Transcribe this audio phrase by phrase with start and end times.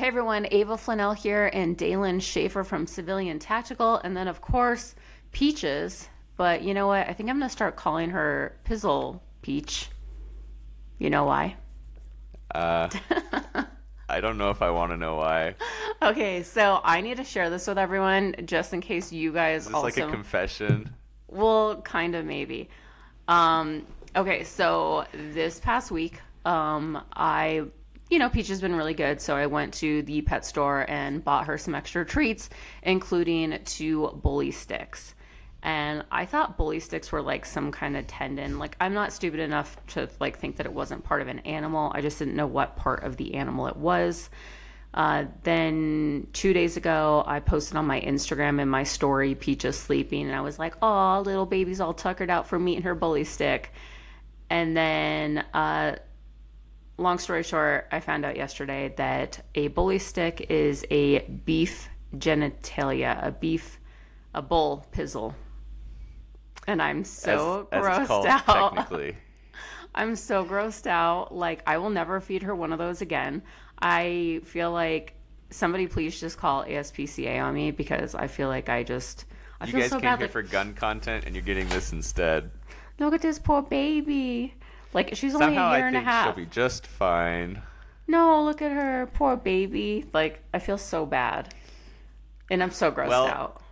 [0.00, 4.94] Hey everyone, Ava Flanell here and Dalen Schaefer from Civilian Tactical, and then of course
[5.30, 6.08] Peaches.
[6.38, 7.06] But you know what?
[7.06, 9.90] I think I'm gonna start calling her Pizzle Peach.
[10.96, 11.54] You know why?
[12.54, 12.88] Uh,
[14.08, 15.54] I don't know if I want to know why.
[16.02, 19.66] Okay, so I need to share this with everyone just in case you guys Is
[19.66, 19.84] this also.
[19.84, 20.88] like a confession?
[21.28, 22.70] Well, kind of maybe.
[23.28, 23.84] Um,
[24.16, 27.64] okay, so this past week, um, I,
[28.10, 31.24] you know, Peach has been really good, so I went to the pet store and
[31.24, 32.50] bought her some extra treats,
[32.82, 35.14] including two bully sticks.
[35.62, 38.58] And I thought bully sticks were like some kind of tendon.
[38.58, 41.92] Like I'm not stupid enough to like think that it wasn't part of an animal.
[41.94, 44.28] I just didn't know what part of the animal it was.
[44.92, 49.78] Uh, then two days ago, I posted on my Instagram in my story, Peach is
[49.78, 53.22] sleeping, and I was like, "Oh, little baby's all tuckered out from eating her bully
[53.22, 53.72] stick."
[54.48, 55.96] And then, uh,
[57.00, 63.24] long story short, I found out yesterday that a bully stick is a beef genitalia,
[63.26, 63.78] a beef,
[64.34, 65.34] a bull pizzle.
[66.66, 68.74] And I'm so as, as grossed it's called out.
[68.76, 69.16] technically.
[69.94, 71.34] I'm so grossed out.
[71.34, 73.42] Like, I will never feed her one of those again.
[73.80, 75.14] I feel like
[75.50, 79.24] somebody please just call ASPCA on me because I feel like I just.
[79.60, 80.18] I You feel guys so came bad.
[80.18, 82.50] here Like, for gun content, and you're getting this instead.
[82.98, 84.54] look at this poor baby.
[84.92, 86.26] Like, she's only Somehow a year I and a half.
[86.26, 87.62] she'll be just fine.
[88.08, 89.08] No, look at her.
[89.14, 90.04] Poor baby.
[90.12, 91.54] Like, I feel so bad.
[92.50, 93.62] And I'm so grossed Well- out.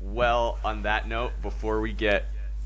[0.00, 2.24] Well, on that note, before we get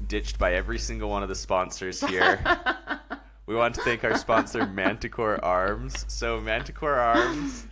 [0.08, 2.40] ditched by every single one of the sponsors here,
[3.46, 6.06] we want to thank our sponsor, Manticore Arms.
[6.08, 7.66] So, Manticore Arms,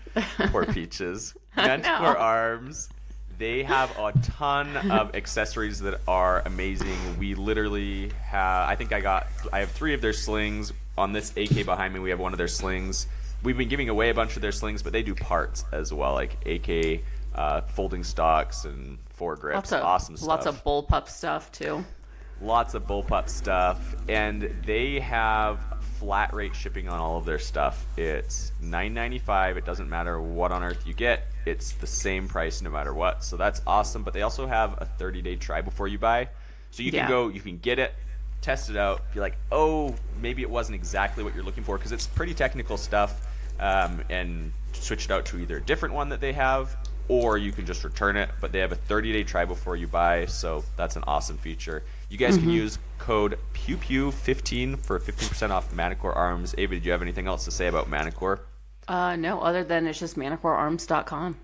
[0.50, 1.34] poor peaches.
[1.56, 2.16] Manticore.
[2.18, 2.90] Arms,
[3.38, 7.18] they have a ton of accessories that are amazing.
[7.18, 10.72] We literally have, I think I got, I have three of their slings.
[10.96, 13.06] On this AK behind me, we have one of their slings.
[13.42, 16.12] We've been giving away a bunch of their slings, but they do parts as well,
[16.14, 17.02] like AK
[17.34, 19.54] uh, folding stocks and foregrips.
[19.54, 20.28] Lots of awesome stuff.
[20.28, 21.84] Lots of bullpup stuff too.
[22.41, 25.60] lots of bullpup stuff, and they have
[25.98, 27.84] flat rate shipping on all of their stuff.
[27.97, 29.56] It's nine ninety five.
[29.56, 31.26] It doesn't matter what on earth you get.
[31.47, 33.25] It's the same price no matter what.
[33.25, 34.03] So that's awesome.
[34.03, 36.28] But they also have a thirty day try before you buy,
[36.71, 37.09] so you can Yeah.
[37.09, 37.94] go, you can get it,
[38.41, 39.03] test it out.
[39.12, 42.77] Be like, oh, maybe it wasn't exactly what you're looking for because it's pretty technical
[42.77, 43.27] stuff,
[43.60, 47.53] um, and switch it out to either a different one that they have or you
[47.53, 48.31] can just return it.
[48.41, 51.83] But they have a 30 day try before you buy, so that's an awesome feature.
[52.09, 52.44] You guys Mm-hmm.
[52.44, 56.54] can use code PewPew15 for 15% off Manticore Arms.
[56.56, 58.41] Ava, did you have anything else to say about Manticore?
[58.87, 61.37] Uh, no, other than it's just manticorearms.com.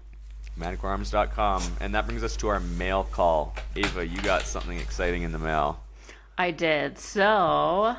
[0.58, 1.62] ManticoreArms.com.
[1.80, 3.54] And that brings us to our mail call.
[3.76, 5.80] Ava, you got something exciting in the mail.
[6.36, 6.98] I did.
[6.98, 7.96] So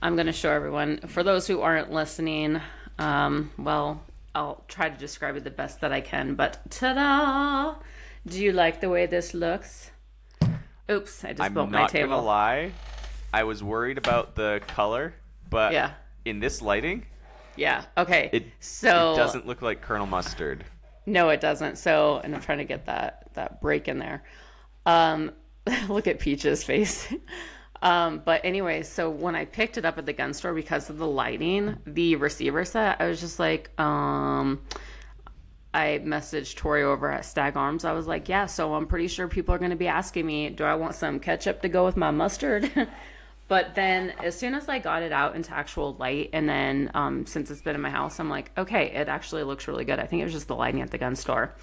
[0.00, 0.98] I'm going to show everyone.
[1.06, 2.60] For those who aren't listening,
[2.98, 4.02] um, well,
[4.34, 6.34] I'll try to describe it the best that I can.
[6.34, 7.74] But ta da!
[8.26, 9.90] Do you like the way this looks?
[10.90, 12.10] Oops, I just I'm bumped my not table.
[12.16, 12.72] gonna lie,
[13.32, 15.14] I was worried about the color,
[15.48, 15.92] but Yeah.
[16.24, 17.06] in this lighting,
[17.56, 17.84] Yeah.
[17.96, 18.30] Okay.
[18.32, 20.64] it, so it doesn't look like Colonel Mustard.
[21.06, 21.78] No, it doesn't.
[21.78, 24.22] So, and I'm trying to get that that break in there.
[24.86, 25.32] Um,
[25.88, 27.12] look at Peach's face.
[27.82, 30.98] um, but anyway, so when I picked it up at the gun store because of
[30.98, 34.60] the lighting, the receiver set, I was just like, um,
[35.74, 37.84] I messaged Tori over at Stag Arms.
[37.84, 40.50] I was like, yeah, so I'm pretty sure people are going to be asking me,
[40.50, 42.70] do I want some ketchup to go with my mustard?
[43.52, 47.26] but then as soon as I got it out into actual light, and then um,
[47.26, 49.98] since it's been in my house, I'm like, okay, it actually looks really good.
[49.98, 51.54] I think it was just the lighting at the gun store.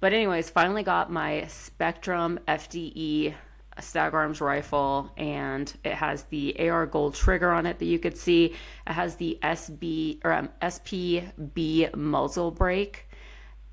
[0.00, 3.32] But anyways, finally got my Spectrum FDE
[3.78, 8.18] Stag Arms rifle, and it has the AR Gold trigger on it that you could
[8.18, 8.46] see.
[8.88, 13.06] It has the SB or um, SPB muzzle brake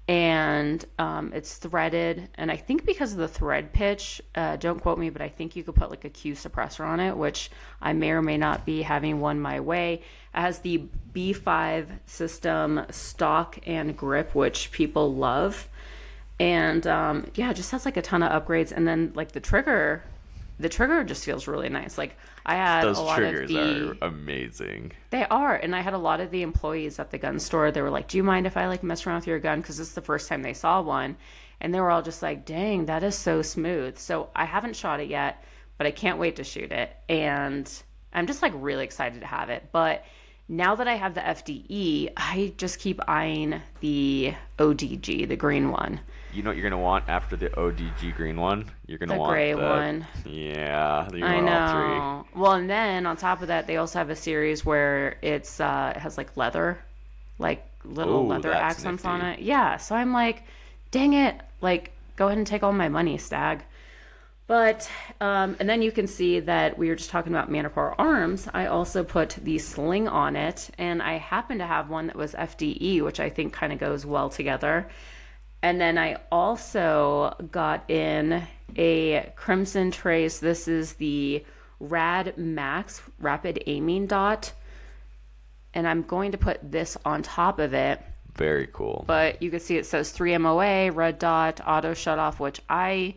[0.08, 2.30] and um, it's threaded.
[2.36, 5.56] And I think because of the thread pitch, uh, don't quote me, but I think
[5.56, 7.52] you could put like a Q suppressor on it, which
[7.82, 9.96] I may or may not be having one my way.
[10.34, 15.68] It has the B5 system stock and grip, which people love.
[16.40, 18.72] And um, yeah, it just has like a ton of upgrades.
[18.72, 20.04] And then like the trigger,
[20.60, 21.98] the trigger just feels really nice.
[21.98, 24.92] Like I had Those a lot triggers of the, are amazing.
[25.12, 27.72] they are, and I had a lot of the employees at the gun store.
[27.72, 29.80] They were like, "Do you mind if I like mess around with your gun?" Because
[29.80, 31.18] it's the first time they saw one,
[31.62, 35.00] and they were all just like, "Dang, that is so smooth." So I haven't shot
[35.00, 35.44] it yet,
[35.78, 37.72] but I can't wait to shoot it, and
[38.14, 39.70] I'm just like really excited to have it.
[39.72, 40.04] But
[40.50, 46.00] now that I have the FDE, I just keep eyeing the ODG, the green one.
[46.38, 48.66] You know what you're gonna want after the ODG green one?
[48.86, 50.08] You're gonna The want gray the- gray one.
[50.24, 51.98] Yeah, you I want all three.
[51.98, 52.26] know.
[52.36, 55.94] Well, and then on top of that, they also have a series where it's uh,
[55.96, 56.78] it has like leather,
[57.40, 59.40] like little Ooh, leather accents on it.
[59.40, 60.44] Yeah, so I'm like,
[60.92, 63.64] dang it, like go ahead and take all my money, Stag.
[64.46, 64.88] But
[65.20, 68.48] um, and then you can see that we were just talking about Manticore arms.
[68.54, 72.36] I also put the sling on it, and I happen to have one that was
[72.36, 74.88] FDE, which I think kind of goes well together.
[75.62, 78.44] And then I also got in
[78.76, 80.40] a Crimson Trace.
[80.40, 81.44] This is the
[81.80, 84.54] Rad Max Rapid Aiming Dot.
[85.74, 88.02] And I'm going to put this on top of it.
[88.36, 89.04] Very cool.
[89.08, 93.16] But you can see it says 3 MOA, red dot, auto shut off, which I,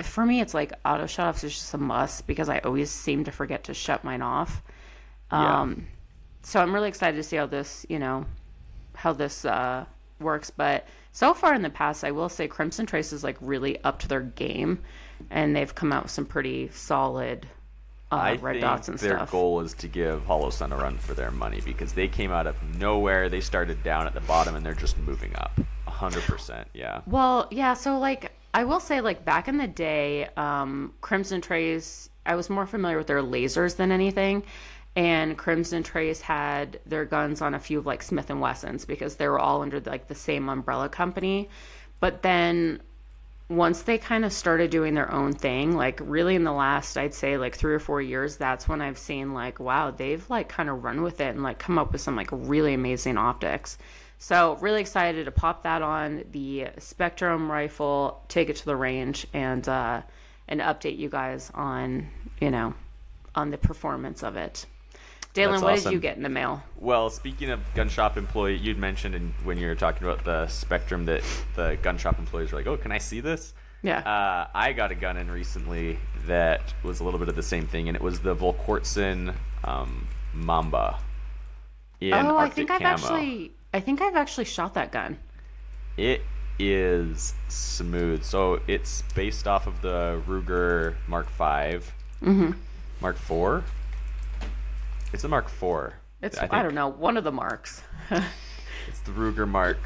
[0.00, 3.24] for me, it's like auto shut offs is just a must because I always seem
[3.24, 4.62] to forget to shut mine off.
[5.32, 5.62] Yeah.
[5.62, 5.88] Um,
[6.42, 8.26] so I'm really excited to see how this, you know,
[8.94, 9.84] how this uh,
[10.20, 10.50] works.
[10.50, 14.00] But so far in the past, I will say Crimson Trace is like really up
[14.00, 14.80] to their game,
[15.30, 17.46] and they've come out with some pretty solid
[18.10, 19.08] uh, I red think dots and stuff.
[19.08, 19.30] their stuff.
[19.30, 22.56] goal is to give Holosun a run for their money because they came out of
[22.78, 23.28] nowhere.
[23.28, 25.58] They started down at the bottom and they're just moving up.
[25.86, 26.66] hundred percent.
[26.74, 27.02] Yeah.
[27.06, 27.74] Well, yeah.
[27.74, 32.50] So, like, I will say, like, back in the day, um, Crimson Trace, I was
[32.50, 34.42] more familiar with their lasers than anything.
[34.96, 39.16] And Crimson Trace had their guns on a few of like Smith and Wessons because
[39.16, 41.48] they were all under like the same umbrella company.
[41.98, 42.80] But then
[43.48, 47.12] once they kind of started doing their own thing, like really in the last, I'd
[47.12, 50.70] say like three or four years, that's when I've seen like, wow, they've like kind
[50.70, 53.78] of run with it and like come up with some like really amazing optics.
[54.18, 59.26] So really excited to pop that on the Spectrum rifle, take it to the range,
[59.34, 60.02] and uh,
[60.48, 62.08] and update you guys on
[62.40, 62.74] you know
[63.34, 64.66] on the performance of it.
[65.34, 66.62] Dalen, That's what did you get in the mail?
[66.76, 70.46] Well, speaking of gun shop employee, you'd mentioned in, when you were talking about the
[70.46, 71.24] Spectrum that
[71.56, 73.52] the gun shop employees were like, "Oh, can I see this?"
[73.82, 73.98] Yeah.
[73.98, 77.66] Uh, I got a gun in recently that was a little bit of the same
[77.66, 79.34] thing, and it was the Volquartsen
[79.64, 80.98] um, Mamba.
[82.00, 82.92] Oh, I think I've camo.
[82.92, 85.18] actually, I think I've actually shot that gun.
[85.96, 86.22] It
[86.60, 88.22] is smooth.
[88.22, 91.80] So it's based off of the Ruger Mark V,
[92.22, 92.52] mm-hmm.
[93.00, 93.64] Mark IV.
[95.14, 95.92] It's a Mark IV.
[96.22, 97.82] It's I I, don't know one of the marks.
[98.88, 99.78] It's the Ruger Mark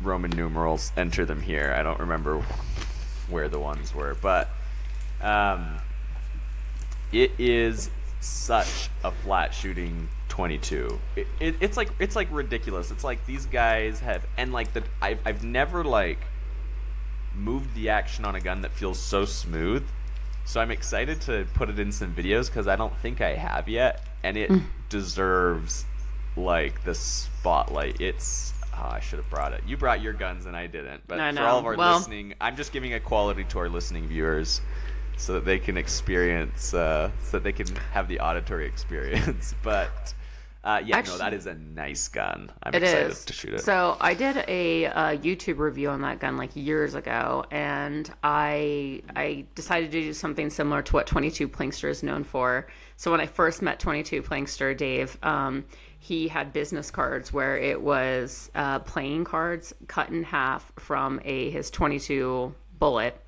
[0.00, 0.90] Roman numerals.
[0.96, 1.72] Enter them here.
[1.78, 2.42] I don't remember
[3.28, 4.48] where the ones were, but
[5.20, 5.76] um,
[7.12, 7.90] it is
[8.20, 10.98] such a flat shooting 22.
[11.14, 12.90] It, it, it's like it's like ridiculous.
[12.90, 16.18] It's like these guys have and like the I've I've never like
[17.34, 19.86] moved the action on a gun that feels so smooth.
[20.44, 23.68] So I'm excited to put it in some videos because I don't think I have
[23.68, 24.50] yet, and it
[24.88, 25.84] deserves
[26.36, 28.00] like the spotlight.
[28.00, 29.62] It's oh, I should have brought it.
[29.66, 31.02] You brought your guns and I didn't.
[31.06, 33.68] But I for all of our Well- listening, I'm just giving a quality to our
[33.68, 34.60] listening viewers
[35.16, 39.54] so that they can experience, uh, so that they can have the auditory experience.
[39.62, 40.14] but
[40.62, 42.52] uh, yeah, no, that is a nice gun.
[42.62, 43.24] I'm It excited is.
[43.24, 43.60] to shoot it.
[43.62, 49.02] So I did a uh, YouTube review on that gun like years ago, and I
[49.16, 52.66] I decided to do something similar to what 22 Plinkster is known for.
[52.96, 55.64] So when I first met 22 Plinkster, Dave, um,
[55.98, 61.48] he had business cards where it was uh, playing cards cut in half from a
[61.50, 63.18] his 22 bullet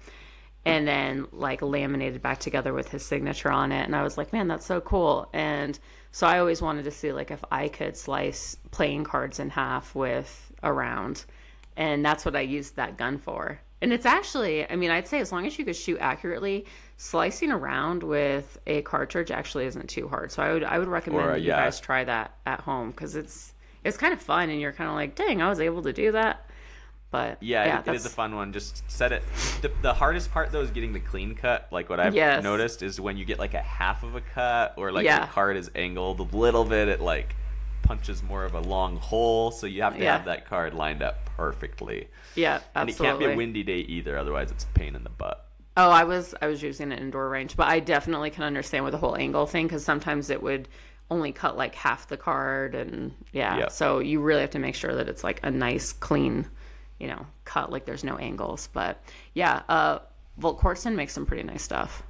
[0.65, 4.33] and then like laminated back together with his signature on it and i was like
[4.33, 5.79] man that's so cool and
[6.13, 9.95] so i always wanted to see like if i could slice playing cards in half
[9.95, 11.25] with a round
[11.77, 13.59] and that's what i used that gun for.
[13.81, 16.67] And it's actually i mean i'd say as long as you could shoot accurately
[16.99, 20.31] slicing around with a cartridge actually isn't too hard.
[20.31, 21.65] So i would i would recommend Or, uh, that you yeah.
[21.65, 24.95] guys try that at home because it's it's kind of fun and you're kind of
[24.95, 26.49] like dang i was able to do that
[27.13, 28.53] but Yeah, yeah it, it is a fun one.
[28.53, 29.23] Just set it.
[29.61, 31.69] The, the hardest part though is getting the clean cut.
[31.71, 32.43] Like what I've Yes.
[32.43, 35.21] noticed is when you get like a half of a cut or like Yeah.
[35.27, 37.37] the card is angled a little bit, it like
[37.83, 39.51] punches more of a long hole.
[39.53, 40.17] So you have to Yeah.
[40.17, 42.09] have that card lined up perfectly.
[42.35, 42.81] yeah absolutely.
[42.81, 45.47] And it can't be a windy day either, otherwise it's a pain in the butt.
[45.77, 48.93] Oh, I was I was using an indoor range, but I definitely can understand with
[48.93, 50.69] the whole angle thing because sometimes it would
[51.11, 53.73] only cut like half the card, and yeah, Yep.
[53.73, 56.47] so you really have to make sure that it's like a nice, clean,
[57.03, 57.73] you know, cut.
[57.73, 59.03] Like there's no angles, but
[59.35, 59.99] yeah, uh,
[60.41, 62.05] Volquartsen makes some pretty nice stuff.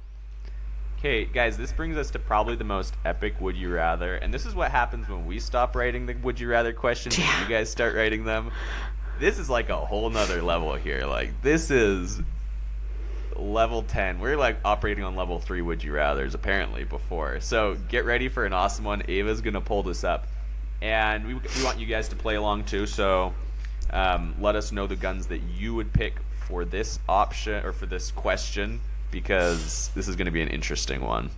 [0.99, 4.15] Okay, guys, this brings us to probably the most epic would you rather.
[4.15, 7.41] And this is what happens when we stop writing the would you rather questions and
[7.41, 8.51] you guys start writing them.
[9.19, 11.05] This is like a whole nother level here.
[11.05, 12.21] Like, this is
[13.35, 14.19] level 10.
[14.19, 17.39] We're like operating on level 3 would you rathers apparently before.
[17.41, 19.03] So get ready for an awesome one.
[19.07, 20.27] Ava's going to pull this up.
[20.81, 22.85] And we, we want you guys to play along too.
[22.85, 23.33] So
[23.93, 26.15] um, let us know the guns that you would pick
[26.47, 28.81] for this option or for this question
[29.11, 31.29] because this is going to be an interesting one.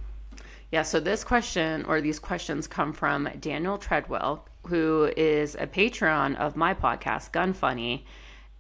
[0.72, 6.36] Yeah, so this question or these questions come from Daniel Treadwell, who is a patron
[6.38, 8.06] of my podcast, Gun Funny.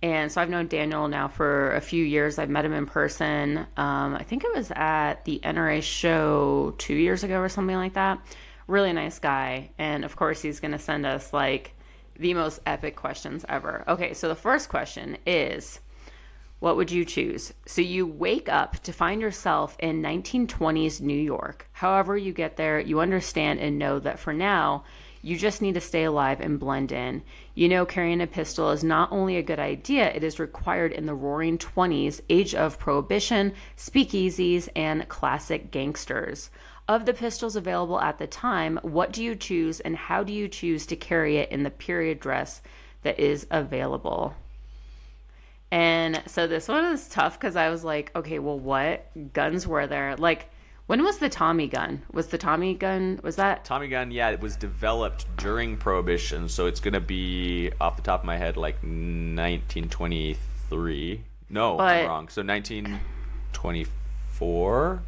[0.03, 2.37] And so I've known Daniel now for a few years.
[2.37, 3.59] I've met him in person.
[3.77, 7.93] Um, I think it was at the NRA show two years ago or something like
[7.93, 8.19] that.
[8.67, 9.71] Really nice guy.
[9.77, 11.75] And of course, he's going to send us like
[12.17, 13.83] the most epic questions ever.
[13.87, 15.79] Okay, so the first question is
[16.59, 17.53] what would you choose?
[17.65, 21.67] So you wake up to find yourself in 1920s New York.
[21.73, 24.83] However, you get there, you understand and know that for now,
[25.21, 27.23] you just need to stay alive and blend in.
[27.55, 31.07] You know, carrying a pistol is not only a good idea, it is required in
[31.07, 36.51] the roaring 20s, age of prohibition, speakeasies, and classic gangsters.
[36.87, 40.47] Of the pistols available at the time, what do you choose and how do you
[40.47, 42.61] choose to carry it in the period dress
[43.01, 44.35] that is available?
[45.71, 49.87] And so this one was tough because I was like, okay, well, what guns were
[49.87, 50.15] there?
[50.15, 50.51] Like,
[50.85, 52.03] when was the Tommy gun?
[52.13, 53.65] Was the Tommy gun, was that?
[53.65, 58.19] Tommy gun, yeah, it was developed during Prohibition, so it's gonna be off the top
[58.19, 61.21] of my head like 1923.
[61.49, 62.29] No, But- I'm wrong.
[62.29, 65.01] So 1924.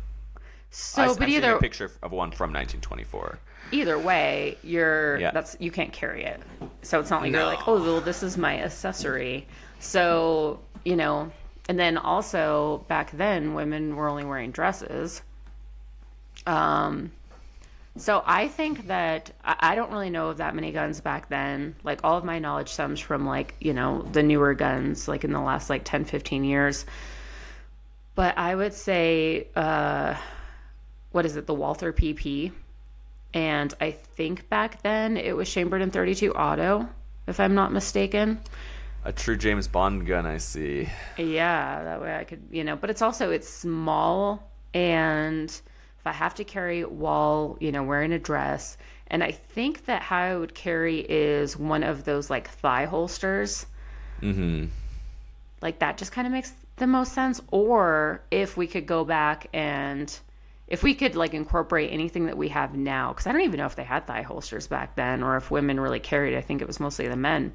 [0.69, 3.39] So, I, but I'm either a picture of one from 1924.
[3.71, 5.31] either way, you're Yeah.
[5.31, 6.41] that's you can't carry it.
[6.81, 9.47] So it's not like you're like, oh, well, this is my accessory.
[9.79, 11.31] So you know,
[11.69, 15.21] and then also back then, women were only wearing dresses.
[16.45, 17.11] Um,
[17.97, 21.75] so I think that I, I don't really know of that many guns back then.
[21.83, 25.31] Like all of my knowledge stems from like you know the newer guns, like in
[25.31, 26.85] the last like 10, 15 years.
[28.15, 30.15] But I would say, uh,
[31.11, 32.51] what is it, the Walther PP?
[33.33, 36.87] And I think back then it was chambered in 32 auto,
[37.27, 38.39] if I'm not mistaken.
[39.03, 40.89] A true James Bond gun, I see.
[41.17, 46.11] Yeah, that way I could, you know, but it's also it's small and if I
[46.11, 50.17] have to carry it while, you know, wearing a dress, and I think that how
[50.17, 53.65] I would carry is one of those like thigh holsters.
[54.21, 54.65] Mm-hmm.
[55.61, 59.47] Like that just kind of makes the most sense or if we could go back
[59.53, 60.19] and
[60.67, 63.65] if we could like incorporate anything that we have now because i don't even know
[63.65, 66.67] if they had thigh holsters back then or if women really carried i think it
[66.67, 67.51] was mostly the men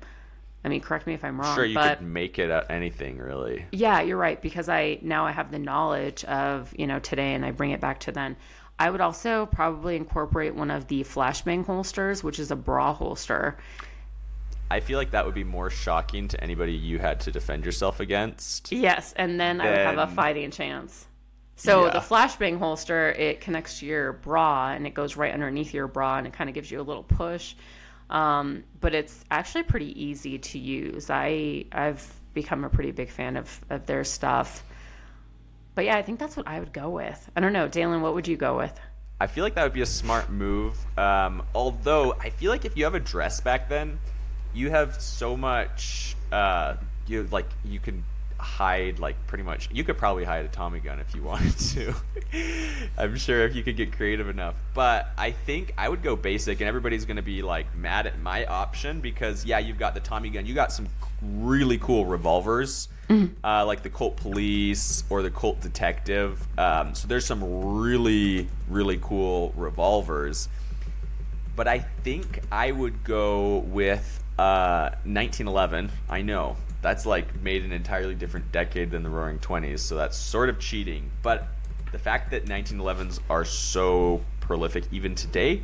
[0.64, 3.64] i mean correct me if i'm wrong Sure, you but could make it anything really.
[3.73, 7.45] yeah you're right because i now i have the knowledge of you know today and
[7.45, 8.37] i bring it back to then
[8.78, 13.57] i would also probably incorporate one of the flashbang holsters which is a bra holster
[14.71, 18.00] I feel like that would be more shocking to anybody you had to defend yourself
[18.00, 18.73] against.
[18.73, 21.07] Yes, and then I would have a fighting chance.
[21.62, 21.90] So Yeah.
[21.90, 26.19] the flashbang holster, it connects to your bra and it goes right underneath your bra
[26.19, 27.54] and it kind of gives you a little push.
[28.11, 31.09] Um, but it's actually pretty easy to use.
[31.09, 32.04] I I've
[32.35, 34.64] become a pretty big fan of of their stuff.
[35.76, 37.31] But yeah, I think that's what I would go with.
[37.37, 38.78] I don't know, Dalen, what would you go with?
[39.21, 40.76] I feel like that would be a smart move.
[40.99, 44.00] Um, although I feel like if you have a dress back then,
[44.52, 46.16] you have so much.
[46.33, 46.75] Uh,
[47.07, 48.02] you like you can
[48.43, 49.69] hide like pretty much.
[49.73, 51.95] You could probably hide a Tommy gun if you wanted to.
[52.99, 54.57] I'm sure if you could get creative enough.
[54.75, 58.45] But I think I would go basic, and everybody's gonna be like mad at my
[58.47, 60.45] option because yeah, you've got the Tommy gun.
[60.45, 60.89] You got some
[61.23, 62.89] really cool revolvers.
[63.45, 66.47] Uh, like the Colt Police or the Colt Detective.
[66.57, 70.49] Um, so there's some really, really cool revolvers.
[71.55, 75.91] But I think I would go with uh, 1911.
[76.09, 80.17] I know that's like made an entirely different decade than the Roaring Twenties, so that's
[80.17, 81.11] sort of cheating.
[81.23, 81.47] But
[81.93, 85.62] the fact that 1911s are so prolific even today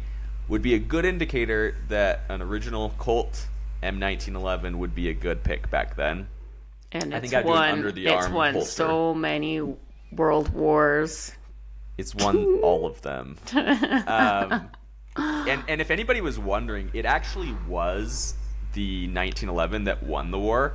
[0.48, 3.48] would be a good indicator that an original Colt
[3.82, 6.28] M1911 would be a good pick back then.
[6.92, 8.70] And I it's think I'd won under the it's arm won holster.
[8.70, 9.60] so many
[10.12, 11.32] world wars.
[11.98, 13.37] It's won all of them.
[15.18, 18.34] Um, and and if anybody was wondering, it actually was
[18.75, 20.75] the 1911 that won the war.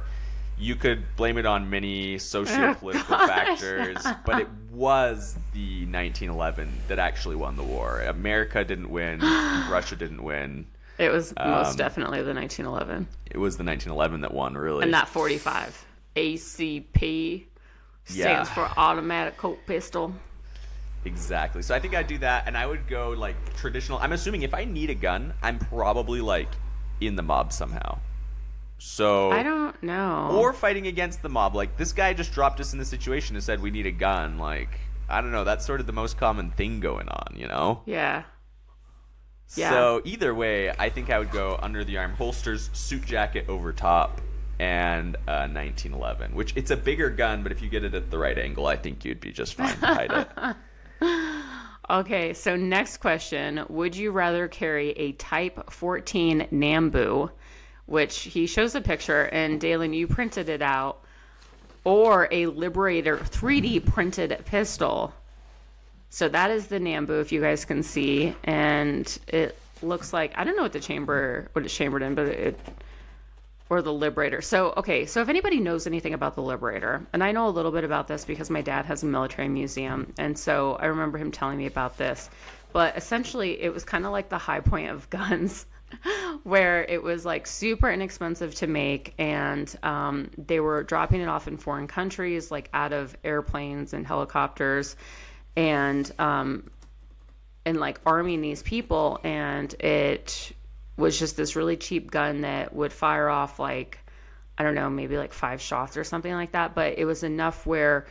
[0.58, 3.28] You could blame it on many socio-political gosh.
[3.30, 8.02] factors, but it was the 1911 that actually won the war.
[8.02, 9.20] America didn't win.
[9.70, 10.68] Russia didn't win.
[11.00, 13.08] It was most Um, definitely the 1911.
[13.32, 14.84] It was the 1911 that won, really.
[14.84, 15.86] And that 45.
[16.16, 17.46] ACP
[18.06, 18.44] stands Yeah.
[18.44, 20.14] for automatic Colt pistol.
[21.06, 21.62] Exactly.
[21.62, 23.98] So I think I'd do that, and I would go like traditional.
[24.00, 26.50] I'm assuming if I need a gun, I'm probably like
[27.02, 27.98] in the mob somehow.
[28.86, 30.30] So I don't know.
[30.34, 31.56] or fighting against the mob.
[31.56, 34.38] Like this guy just dropped us in the situation and said we need a gun.
[34.38, 35.46] Like I don't know.
[35.46, 37.82] That's sort of the most common thing going on, you know.
[37.86, 38.24] yeah.
[39.56, 39.70] Yeah.
[39.70, 43.72] So either way, I think I would go under the arm holsters, suit jacket over
[43.72, 44.20] top,
[44.60, 46.36] and uh, 1911.
[46.36, 48.76] Which it's a bigger gun, but if you get it at the right angle, I
[48.76, 50.56] think you'd be just fine to hide it.
[51.90, 53.66] Okay, so next question.
[53.68, 57.30] Would you rather carry a Type 14 Nambu,
[57.86, 61.02] which he shows a picture, and Dalen, you printed it out,
[61.84, 65.14] or a Liberator 3D printed pistol?
[66.10, 70.44] So that is the Nambu, if you guys can see, and it looks like I
[70.44, 72.60] don't know what the chamber, what it's chambered in, but it
[73.70, 74.42] or the Liberator.
[74.42, 77.72] So, okay, so if anybody knows anything about the Liberator, and I know a little
[77.72, 81.32] bit about this because my dad has a military museum, and so I remember him
[81.32, 82.30] telling me about this.
[82.72, 85.66] But essentially, it was kind of like the high point of guns,
[86.44, 91.48] where it was like super inexpensive to make, and um, they were dropping it off
[91.48, 94.96] in foreign countries, like out of airplanes and helicopters,
[95.56, 96.70] and um,
[97.66, 100.52] and like arming these people, and it
[100.98, 104.00] was just this really cheap gun that would fire off like
[104.58, 107.66] I don't know, maybe like five shots or something like that, but it was enough
[107.66, 108.06] where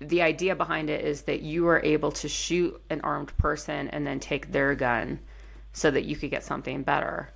[0.00, 4.06] the idea behind it is that you were able to shoot an armed person and
[4.06, 5.20] then take their gun
[5.72, 7.30] so that you could get something better.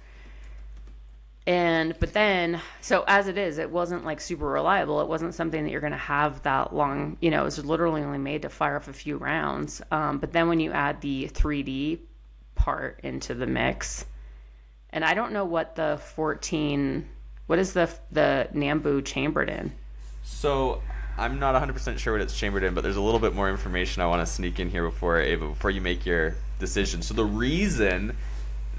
[1.50, 5.00] And but then so as it is, it wasn't like super reliable.
[5.00, 7.16] It wasn't something that you're going to have that long.
[7.20, 9.82] You know, it was literally only made to fire off a few rounds.
[9.90, 11.98] Um, but then when you add the 3D
[12.54, 14.04] part into the mix,
[14.90, 17.08] and I don't know what the 14
[17.48, 19.72] what is the the Nambu chambered in?
[20.22, 20.80] So
[21.18, 24.02] I'm not 100% sure what it's chambered in, but there's a little bit more information
[24.02, 27.02] I want to sneak in here before Ava, before you make your decision.
[27.02, 28.16] So the reason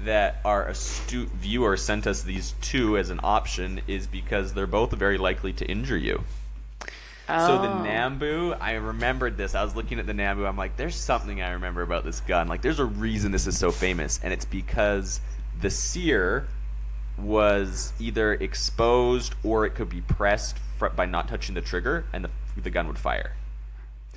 [0.04, 4.92] that our astute viewer sent us these two as an option is because they're both
[4.92, 6.24] very likely to injure you.
[7.28, 7.46] Oh.
[7.46, 7.84] So the Oh.
[7.86, 9.54] Nambu, I remembered this.
[9.54, 10.46] I was looking at the Nambu.
[10.46, 12.48] I'm like, there's something I remember about this gun.
[12.48, 15.20] Like, there's a reason this is so famous, and it's because
[15.60, 16.48] the sear
[17.16, 22.24] was either exposed or it could be pressed fr- by not touching the trigger, and
[22.24, 22.30] the,
[22.60, 23.32] the gun would fire.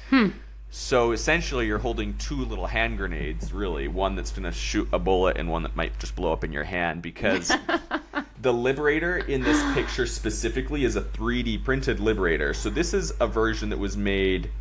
[0.10, 0.30] Hmm.
[0.70, 3.88] So essentially, you're holding two little hand grenades, really.
[3.88, 6.52] One that's going to shoot a bullet, and one that might just blow up in
[6.52, 7.02] your hand.
[7.02, 7.52] Because
[8.42, 12.54] the Liberator in this picture specifically is a 3D printed Liberator.
[12.54, 14.52] So this is a version that was made.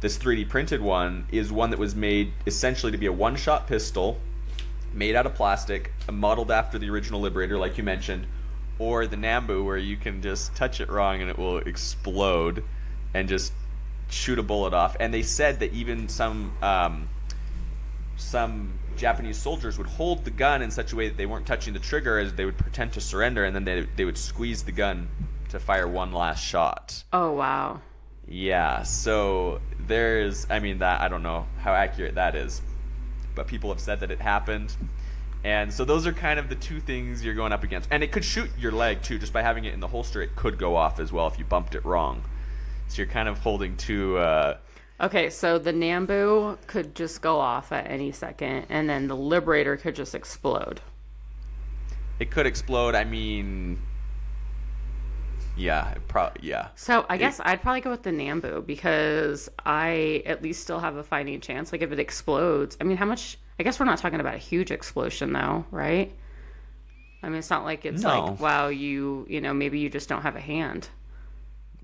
[0.00, 4.20] This 3D printed one is one that was made essentially to be a one-shot pistol,
[4.92, 8.26] made out of plastic, modeled after the original Liberator, like you mentioned,
[8.78, 12.62] or the Nambu, where you can just touch it wrong and it will explode
[13.14, 13.52] and just
[14.14, 14.96] shoot a bullet off.
[15.00, 17.08] And they said that even some um,
[18.16, 21.74] some Japanese soldiers would hold the gun in such a way that they weren't touching
[21.74, 24.72] the trigger, as they would pretend to surrender, and then they they would squeeze the
[24.72, 25.08] gun
[25.50, 27.04] to fire one last shot.
[27.12, 27.80] Oh wow.
[28.26, 32.62] Yeah, so there's, I mean, that I don't know how accurate that is,
[33.34, 34.74] but people have said that it happened.
[35.44, 37.88] And so those are kind of the two things you're going up against.
[37.92, 40.34] And it could shoot your leg too, just by having it in the holster, it
[40.36, 42.24] could go off as well if you bumped it wrong.
[42.88, 44.16] So you're kind of holding two.
[44.18, 44.56] Uh,
[45.00, 49.76] Okay, so the Nambu could just go off at any second, and then the Liberator
[49.76, 50.80] could just explode.
[52.20, 52.94] it could explode.
[52.94, 53.80] I mean,
[55.56, 56.68] yeah, it pro- yeah.
[56.76, 60.94] So I guess I'd probably go with the Nambu because I at least still have
[60.96, 61.72] a fighting chance.
[61.72, 63.36] Like if it explodes, I mean, how much?
[63.58, 66.12] I guess we're not talking about a huge explosion though, right?
[67.22, 68.26] I mean, it's not like it's No.
[68.26, 70.88] like wow, you you know maybe you just don't have a hand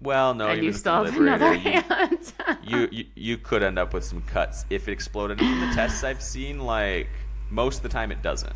[0.03, 2.33] Well, no, and you still have another you- hand.
[2.65, 5.39] you, you you could end up with some cuts if it exploded.
[5.39, 7.09] From the tests I've seen, like
[7.51, 8.55] most of the time it doesn't.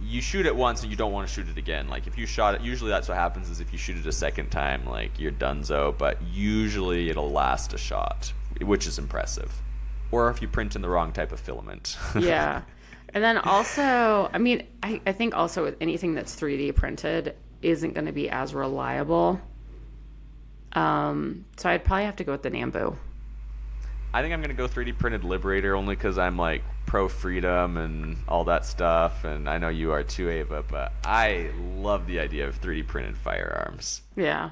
[0.00, 1.88] You shoot it once and you don't want to shoot it again.
[1.88, 4.12] Like if you shot it, usually that's what happens is if you shoot it a
[4.12, 5.96] second time, like you're donezo.
[5.96, 9.62] But usually it'll last a shot, which is impressive.
[10.10, 11.96] Or if you print in the wrong type of filament.
[12.18, 12.62] yeah.
[13.14, 17.94] And then also, I mean, I, I think also with anything that's 3D printed isn't
[17.94, 19.40] going to be as reliable.
[20.74, 22.96] Um, so I'd probably have to go with the Nambu.
[24.14, 28.16] I think I'm gonna go 3D printed Liberator only because I'm like pro freedom and
[28.28, 30.62] all that stuff, and I know you are too, Ava.
[30.68, 34.02] But I love the idea of 3D printed firearms.
[34.16, 34.50] Yeah.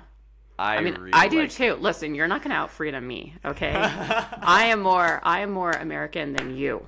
[0.58, 1.74] I, I mean, really I do like- too.
[1.74, 3.72] Listen, you're not going to out freedom me, okay?
[3.74, 6.86] I am more I am more American than you.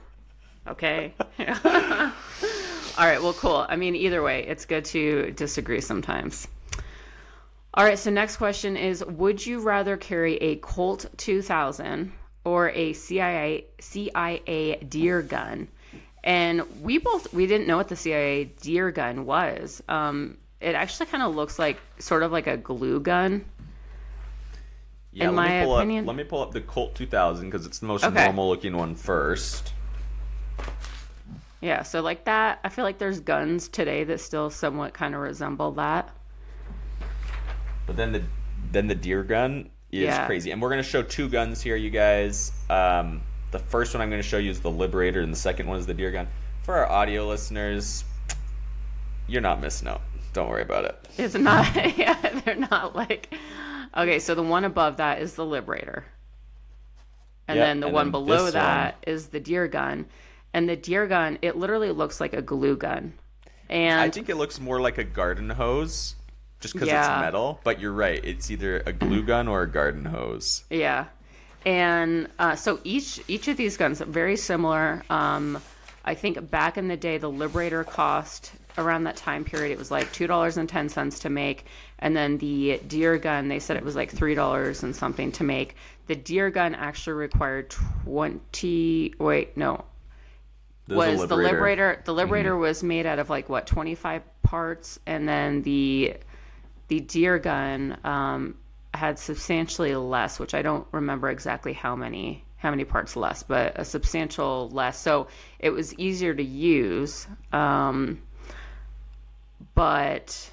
[0.68, 1.14] Okay?
[1.38, 3.64] All right, well cool.
[3.68, 6.48] I mean, either way, it's good to disagree sometimes.
[7.74, 12.12] All right, so next question is would you rather carry a Colt 2000
[12.44, 15.68] or a CIA CIA deer gun?
[16.24, 19.82] And we both we didn't know what the CIA deer gun was.
[19.88, 23.44] Um it actually kind of looks like sort of like a glue gun.
[25.12, 26.04] Yeah, in let my me pull opinion.
[26.04, 28.24] Up, let me pull up the Colt 2000 because it's the most Okay.
[28.24, 29.72] normal looking one first.
[31.60, 35.20] Yeah, so like that, I feel like there's guns today that still somewhat kind of
[35.20, 36.10] resemble that.
[37.92, 38.22] But then the
[38.70, 40.24] then the deer gun is Yeah.
[40.26, 42.52] crazy, and we're gonna show two guns here, you guys.
[42.70, 45.66] Um, The first one I'm going to show you is the Liberator, and the second
[45.66, 46.26] one is the Deer Gun.
[46.62, 48.02] For our audio listeners,
[49.28, 50.00] you're not missing out.
[50.32, 50.96] Don't worry about it.
[51.18, 51.66] It's not.
[51.98, 52.14] Yeah,
[52.46, 53.34] they're not like.
[53.94, 56.06] Okay, so the one above that is the Liberator,
[57.46, 60.06] and Yep, then the and one then below that is the Deer Gun,
[60.54, 63.12] and the Deer Gun it literally looks like a glue gun,
[63.68, 66.14] and I think it looks more like a garden hose,
[66.62, 67.00] just because Yeah.
[67.16, 67.60] it's metal.
[67.64, 70.64] But you're right; it's either a glue gun or a garden hose.
[70.70, 71.06] Yeah,
[71.66, 75.02] and uh, so each each of these guns are very similar.
[75.10, 75.60] Um,
[76.04, 79.90] I think back in the day, the Liberator cost around that time period it was
[79.90, 81.66] like two dollars and ten cents to make,
[81.98, 85.44] and then the Deer gun they said it was like three dollars and something to
[85.44, 85.76] make.
[86.06, 89.14] The Deer gun actually required twenty.
[89.18, 89.84] Wait, no,
[90.90, 92.02] a was the Liberator.
[92.04, 92.60] The Liberator Mm-hmm.
[92.60, 96.14] was made out of like what twenty five parts, and then the
[96.92, 98.54] the Deer gun um,
[98.92, 103.72] had substantially less, which I don't remember exactly how many how many parts less, but
[103.80, 105.00] a substantial less.
[105.00, 105.28] So
[105.58, 108.20] it was easier to use, um,
[109.74, 110.50] but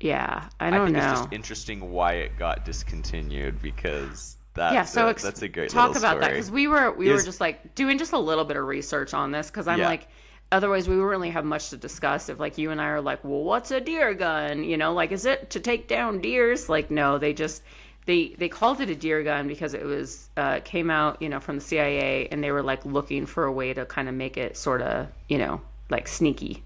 [0.00, 1.10] yeah, I don't I think know.
[1.10, 5.48] it's just interesting why it got discontinued because that's yeah, so a, ex- that's a
[5.48, 8.46] great talk about that because we were we were just like doing just a little
[8.46, 9.88] bit of research on this because I'm Yeah.
[9.88, 10.08] like
[10.52, 13.22] otherwise we wouldn't really have much to discuss if like you and I are like
[13.24, 16.90] well what's a deer gun you know like is it to take down deers like
[16.90, 17.62] no they just
[18.06, 21.40] they they called it a deer gun because it was uh, came out you know
[21.40, 24.36] from the CIA and they were like looking for a way to kind of make
[24.36, 26.62] it sort of you know like sneaky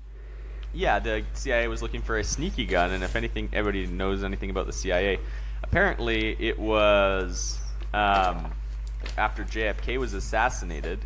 [0.74, 4.50] Yeah, the CIA was looking for a sneaky gun, and if anything, everybody knows anything
[4.50, 5.18] about the CIA.
[5.62, 7.58] Apparently, it was
[7.94, 8.52] um,
[9.16, 11.00] after JFK was assassinated.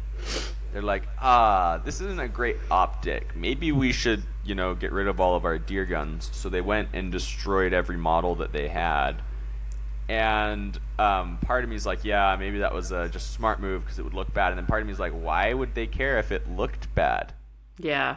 [0.72, 3.36] They're like, ah, this isn't a great optic.
[3.36, 6.30] Maybe we should, you know, get rid of all of our deer guns.
[6.32, 9.22] So they went and destroyed every model that they had.
[10.08, 13.60] And um, part of me is like, yeah, maybe that was a just a smart
[13.60, 14.48] move because it would look bad.
[14.48, 17.32] And then part of me is like, why would they care if it looked bad?
[17.78, 18.16] yeah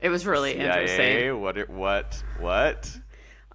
[0.00, 1.58] it was really interesting what?
[1.58, 2.22] It, what?
[2.38, 2.98] What?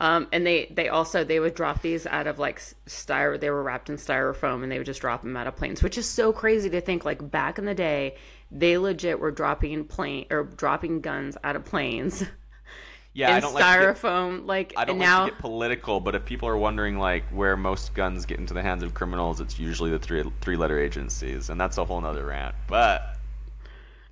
[0.01, 3.39] Um, and they they also they would drop these out of like styro.
[3.39, 5.97] They were wrapped in styrofoam, and they would just drop them out of planes, which
[5.97, 7.05] is so crazy to think.
[7.05, 8.15] Like back in the day,
[8.51, 12.23] they legit were dropping plane or dropping guns out of planes
[13.13, 13.63] Yeah, I don't like.
[13.63, 14.45] To get, styrofoam.
[14.45, 17.55] like I don't like now, to get political, but if people are wondering like where
[17.55, 21.49] most guns get into the hands of criminals, it's usually the three three letter agencies,
[21.49, 22.55] and that's a whole nother rant.
[22.67, 23.17] But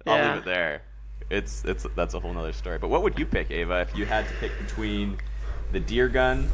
[0.07, 0.27] I'll Yeah.
[0.29, 0.81] leave it there.
[1.29, 2.77] It's it's that's a whole nother story.
[2.77, 5.17] But what would you pick, Ava, if you had to pick between
[5.73, 6.49] the deer gun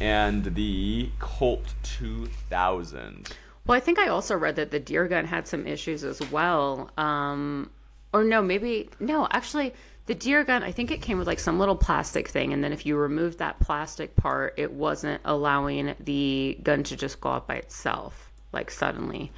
[0.00, 3.34] and the Colt 2000?
[3.66, 6.90] Well, I think I also read that the deer gun had some issues as well.
[6.96, 7.70] Um,
[8.12, 9.28] or no, maybe no.
[9.30, 9.74] Actually,
[10.06, 12.72] the deer gun, I think it came with like some little plastic thing, and then
[12.72, 17.46] if you removed that plastic part, it wasn't allowing the gun to just go off
[17.46, 19.30] by itself, like suddenly.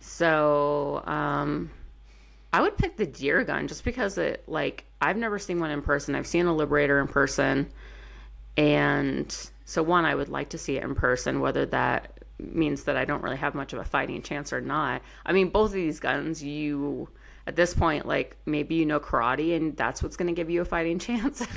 [0.00, 1.70] So, um,
[2.52, 5.82] I would pick the deer gun just because it like I've never seen one in
[5.82, 6.14] person.
[6.14, 7.68] I've seen a Liberator in person,
[8.58, 11.40] and so one I would like to see it in person.
[11.40, 15.00] Whether that means that I don't really have much of a fighting chance or not.
[15.24, 17.08] I mean, both of these guns, you
[17.46, 20.60] at this point, like maybe you know karate, and that's what's going to give you
[20.60, 21.46] a fighting chance.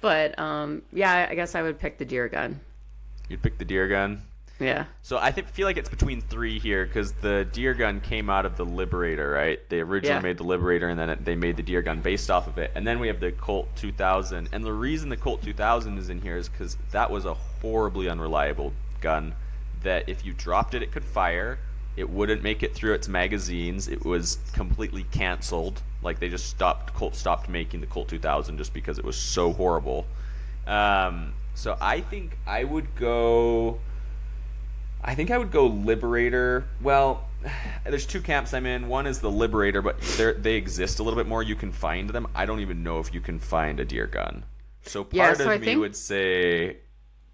[0.00, 2.60] but um, yeah, I guess I would pick the deer gun.
[3.28, 4.22] You'd pick the deer gun.
[4.60, 4.86] Yeah.
[5.02, 8.44] So I think feel like it's between three here because the deer gun came out
[8.44, 9.60] of the Liberator, right?
[9.68, 10.20] They originally Yeah.
[10.20, 12.72] made the Liberator, and then it, they made the deer gun based off of it.
[12.74, 16.22] And then we have the Colt 2000, and the reason the Colt 2000 is in
[16.22, 19.34] here is because that was a horribly unreliable gun.
[19.84, 21.60] That if you dropped it, it could fire.
[21.96, 23.86] It wouldn't make it through its magazines.
[23.86, 25.82] It was completely canceled.
[26.02, 26.94] Like they just stopped.
[26.94, 30.06] Colt stopped making the Colt 2000 just because it was so horrible.
[30.66, 33.78] Um, so I think I would go.
[35.02, 36.64] I think I would go Liberator.
[36.82, 37.24] Well,
[37.84, 38.88] there's two camps I'm in.
[38.88, 41.42] One is the Liberator, but they they exist a little bit more.
[41.42, 42.26] You can find them.
[42.34, 44.44] I don't even know if you can find a deer gun.
[44.82, 46.78] So part Yeah, of I me would say,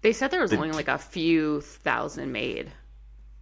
[0.01, 2.71] They said there was The only like a few thousand made.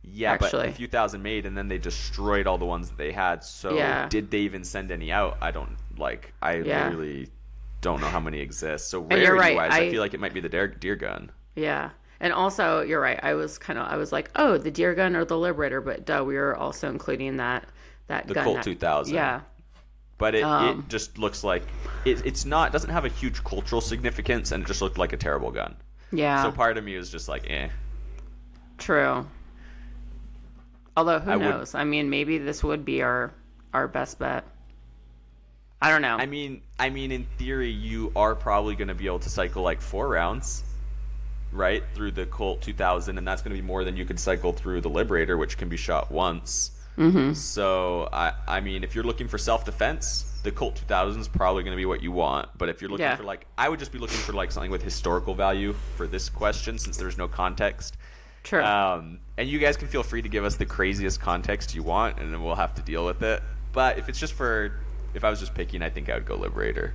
[0.03, 0.67] yeah, but Actually.
[0.67, 3.43] a few thousand made, and then they destroyed all the ones that they had.
[3.43, 4.07] So Yeah.
[4.09, 5.37] did they even send any out?
[5.41, 6.33] I don't like.
[6.41, 6.85] I Yeah.
[6.89, 7.29] literally
[7.81, 8.89] don't know how many exist.
[8.89, 11.31] So rarity right, wise, I, I- feel like it might be the deer, deer gun.
[11.55, 11.89] Yeah.
[12.19, 13.19] And also, you're right.
[13.21, 16.05] I was kind of, I was like, oh, the deer gun or the Liberator, but
[16.05, 17.65] duh, we were also including that
[18.07, 18.43] that The gun.
[18.43, 19.13] Colt that- 2000.
[19.15, 19.41] Yeah.
[20.17, 21.63] but it, Um, it just looks like
[22.05, 25.17] it, it's not doesn't have a huge cultural significance and it just looked like a
[25.17, 25.75] terrible gun
[26.11, 26.43] Yeah.
[26.43, 27.69] so part of me is just like eh
[28.77, 29.25] true.
[30.95, 31.75] Although who I would- knows?
[31.75, 33.33] I mean, maybe this would be our
[33.73, 34.43] our best bet.
[35.81, 36.15] I don't know.
[36.17, 39.63] i mean i mean in theory you are probably going to be able to cycle
[39.63, 40.63] like four rounds
[41.53, 44.51] right, through the Colt 2000, and that's going to be more than you could cycle
[44.53, 46.71] through the Liberator, which can be shot once.
[46.97, 47.33] Mm-hmm.
[47.33, 51.63] So, I, I mean, if you're looking for self defense, the Colt 2000 is probably
[51.63, 52.49] going to be what you want.
[52.57, 53.15] But if you're looking Yeah.
[53.15, 56.29] for like, I would just be looking for like something with historical value for this
[56.29, 57.97] question, since there's no context.
[58.43, 58.63] True.
[58.63, 62.19] Um, and you guys can feel free to give us the craziest context you want,
[62.19, 63.41] and then we'll have to deal with it.
[63.71, 64.73] But if it's just for,
[65.13, 66.93] if I was just picking, I think I would go Liberator.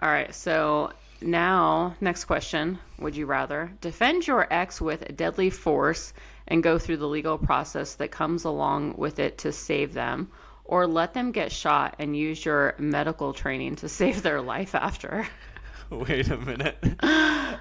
[0.00, 0.92] All right, so
[1.24, 2.78] now, next question.
[2.98, 6.12] Would you rather defend your ex with deadly force
[6.46, 10.30] and go through the legal process that comes along with it to save them,
[10.64, 15.26] or let them get shot and use your medical training to save their life after?
[15.90, 16.76] Wait a minute.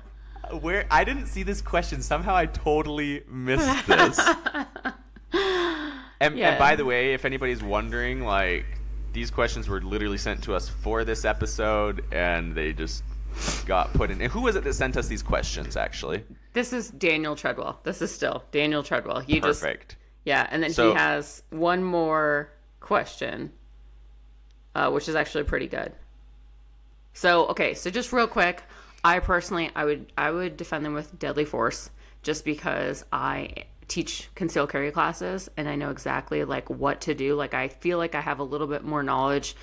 [0.61, 2.01] Where I didn't see this question.
[2.01, 4.19] Somehow I totally missed this.
[6.19, 6.49] and, Yeah.
[6.51, 8.65] and by the way, if anybody's wondering, like
[9.13, 13.03] these questions were literally sent to us for this episode, and they just
[13.65, 14.21] got put in.
[14.21, 15.75] And who was it that sent us these questions?
[15.77, 17.79] Actually, This is Daniel Treadwell.
[17.83, 19.19] This is still Daniel Treadwell.
[19.19, 19.95] He just perfect.
[20.25, 23.51] Yeah, and then So- he has one more question,
[24.75, 25.93] uh, which is actually pretty good.
[27.13, 28.63] So okay, so just real quick,
[29.03, 31.89] I personally, I would, I would defend them with deadly force,
[32.23, 37.35] just because I teach concealed carry classes and I know exactly like what to do.
[37.35, 39.55] Like I feel like I have a little bit more knowledge,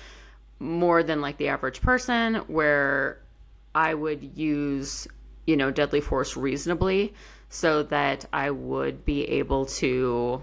[0.59, 3.19] more than like the average person, where
[3.73, 5.07] I would use,
[5.47, 7.13] you know, deadly force reasonably
[7.49, 10.41] so that I would be able to.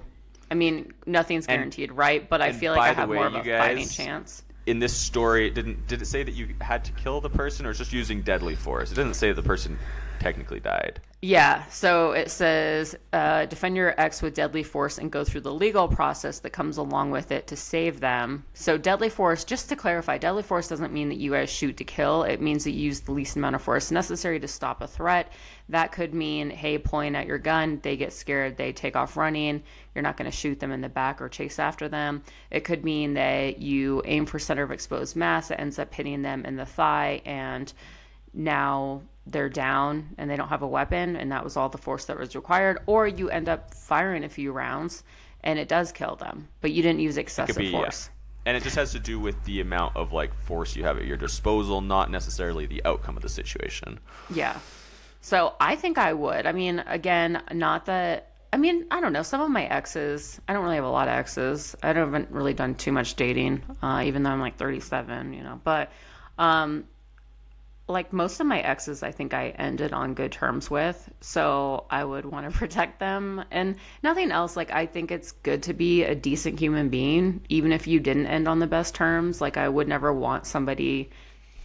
[0.50, 2.28] I mean, nothing's guaranteed, right?
[2.28, 4.42] But I feel like I have way, more of a fighting chance.
[4.66, 7.66] In this story, it didn't did it say that you had to kill the person,
[7.66, 8.92] or just using deadly force?
[8.92, 9.78] It doesn't say the person
[10.18, 11.00] technically died.
[11.20, 15.52] Yeah, so it says uh, defend your ex with deadly force and go through the
[15.52, 18.44] legal process that comes along with it to save them.
[18.54, 21.84] So, deadly force, just to clarify, deadly force doesn't mean that you guys shoot to
[21.84, 22.22] kill.
[22.22, 25.32] It means that you use the least amount of force necessary to stop a threat.
[25.70, 29.64] That could mean, hey, pulling out your gun, they get scared, they take off running.
[29.96, 32.22] You're not going to shoot them in the back or chase after them.
[32.52, 36.22] It could mean that you aim for center of exposed mass, it ends up hitting
[36.22, 37.72] them in the thigh, and
[38.32, 42.06] now they're down and they don't have a weapon and that was all the force
[42.06, 45.04] that was required or you end up firing a few rounds
[45.44, 47.78] and it does kill them but you didn't use excessive be, yeah.
[47.78, 48.10] force
[48.46, 51.04] And it just has to do with the amount of like force you have at
[51.04, 54.00] your disposal, not necessarily the outcome of the situation.
[54.30, 54.58] yeah
[55.20, 59.22] so i think i would i mean again not that i mean i don't know
[59.22, 62.54] some of my exes i don't really have a lot of exes i haven't really
[62.54, 65.90] done too much dating uh, even though i'm like 37 you know but
[66.38, 66.84] um
[67.88, 72.04] like most of my exes i think i ended on good terms with so i
[72.04, 73.44] would want to protect them.
[73.50, 77.72] And nothing else like i think it's good to be a decent human being even
[77.72, 79.40] if you didn't end on the best terms.
[79.40, 81.10] Like i would never want somebody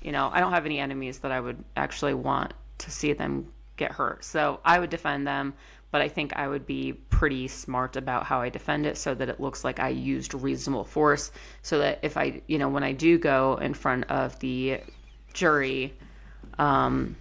[0.02, 3.52] you know i don't have any enemies that i would actually want to see them
[3.76, 4.24] get hurt.
[4.24, 5.54] So i would defend them
[5.92, 9.30] but i think i would be pretty smart about how i defend it so that
[9.30, 11.32] it looks like i used reasonable force
[11.62, 14.80] so that if i you know when i do go in front of the
[15.34, 15.94] jury
[16.60, 17.16] um,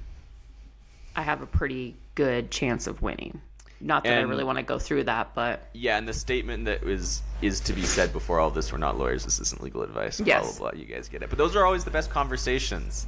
[1.16, 3.40] I have a pretty good chance of winning.
[3.80, 6.84] Not that I really want to go through that, but Yeah, and the statement that
[6.84, 9.24] was is to be said before all this: we're not lawyers.
[9.24, 10.18] This isn't legal advice.
[10.18, 10.58] Blah Yes.
[10.58, 10.78] blah blah.
[10.78, 11.28] You guys get it.
[11.30, 13.06] But those are always the best conversations.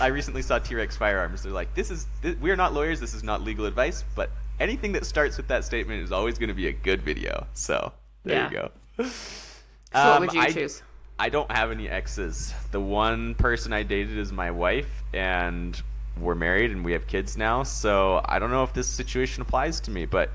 [0.00, 1.42] I recently saw T-Rex Firearms.
[1.42, 3.00] They're like, "This is th- we are not lawyers.
[3.00, 4.28] This is not legal advice." But
[4.60, 7.46] anything that starts with that statement is always going to be a good video.
[7.54, 7.92] So
[8.24, 8.50] there Yeah.
[8.50, 8.56] you
[8.98, 9.04] go.
[9.08, 10.82] so what would you Um, I, choose?
[11.18, 12.52] I don't have any exes.
[12.70, 15.80] The one person I dated is my wife, and
[16.18, 17.62] we're married and we have kids now.
[17.62, 20.30] So I don't know if this situation applies to me, but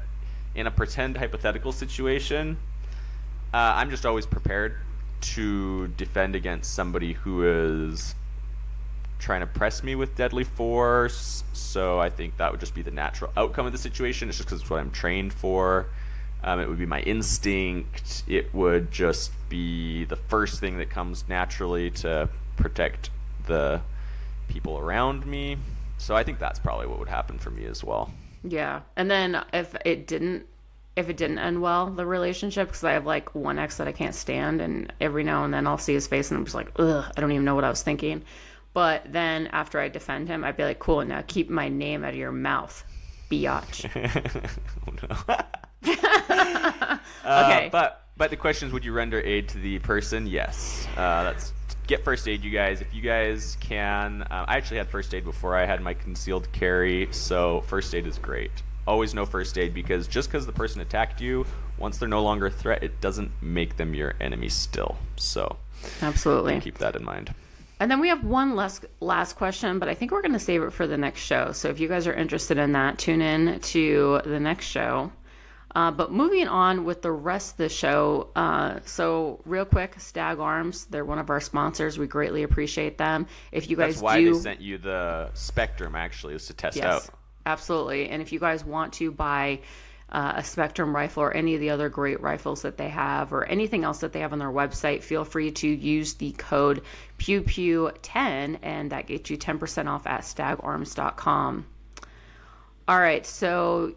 [0.56, 2.58] in a pretend hypothetical situation,
[3.54, 4.76] uh, I'm just always prepared
[5.20, 8.16] to defend against somebody who is
[9.20, 11.44] trying to press me with deadly force.
[11.54, 14.30] So I think that would just be the natural outcome of the situation.
[14.30, 15.88] It's just because it's what I'm trained for.
[16.44, 18.24] Um, it would be my instinct.
[18.28, 23.10] It would just be the first thing that comes naturally to protect
[23.48, 23.82] the
[24.48, 25.58] people around me.
[25.98, 28.12] So I think that's probably what would happen for me as well.
[28.44, 30.46] Yeah, and then if it didn't,
[30.96, 33.92] if it didn't end well, the relationship, because I have like one ex that I
[33.92, 36.72] can't stand, and every now and then I'll see his face and I'm just like,
[36.78, 38.24] ugh, I don't even know what I was thinking.
[38.74, 42.12] But then after I defend him, I'd be like, cool, now keep my name out
[42.12, 42.84] of your mouth,
[43.30, 43.90] biatch.
[44.88, 45.36] oh, no.
[47.28, 47.70] Uh, Okay.
[47.72, 50.26] but but the question is, would you render aid to the person?
[50.26, 50.88] Yes.
[50.96, 51.52] Uh, that's
[51.88, 52.80] get first aid, you guys.
[52.82, 56.52] If you guys can, uh, I actually had first aid before I had my concealed
[56.54, 58.52] carry, so first aid is great.
[58.88, 61.46] Always know first aid because just because the person attacked you,
[61.78, 64.98] once they're no longer a threat, it doesn't make them your enemy still.
[65.18, 65.58] So
[66.02, 66.60] Absolutely.
[66.62, 67.34] keep that in mind.
[67.80, 70.64] And then we have one last last question, but I think we're going to save
[70.64, 71.52] it for the next show.
[71.52, 75.12] So if you guys are interested in that, tune in to the next show.
[75.76, 80.40] Uh, but moving on with the rest of the show, uh, so real quick, Stag
[80.40, 82.00] Arms, they're one of our sponsors.
[82.00, 83.28] We greatly appreciate them.
[83.52, 85.96] If you guys That's why do, they sent you the Spectrum.
[85.96, 87.10] Actually, was to test yes, out.
[87.46, 88.10] absolutely.
[88.10, 89.60] And if you guys want to buy
[90.10, 93.44] uh, a Spectrum rifle or any of the other great rifles that they have, or
[93.46, 96.82] anything else that they have on their website, feel free to use the code
[97.20, 101.66] PewPew10, and that gets you 10% off at stagarms.com.
[102.88, 103.96] All right, so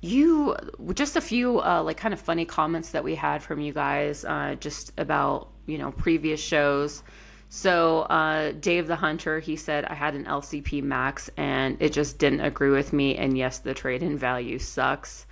[0.00, 0.54] you
[0.94, 4.24] just a few uh, like kind of funny comments that we had from you guys
[4.24, 7.02] uh, just about you know previous shows.
[7.48, 12.18] So uh, dave the hunter he said i had an lcp max and it just
[12.18, 15.26] didn't agree with me and yes the trade-in value sucks.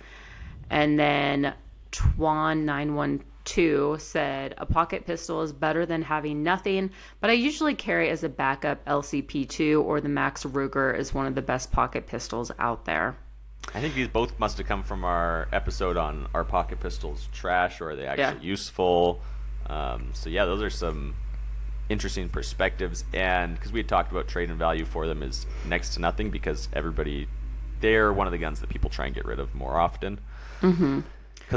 [0.69, 1.53] And then
[1.91, 8.09] twan 912 said a pocket pistol is better than having nothing but i usually carry
[8.09, 12.51] as a backup lcp2 or the max ruger is one of the best pocket pistols
[12.59, 13.15] out there
[13.73, 17.81] I think these both must have come from our episode on our pocket pistols trash,
[17.81, 18.51] or are they actually Yeah.
[18.51, 19.21] useful?
[19.67, 21.15] Um, so yeah, those are some
[21.89, 25.93] interesting perspectives, and because we had talked about trade and value for them is next
[25.95, 27.27] to nothing because everybody
[27.79, 30.19] they're one of the guns that people try and get rid of more often
[30.59, 30.99] because Mm-hmm.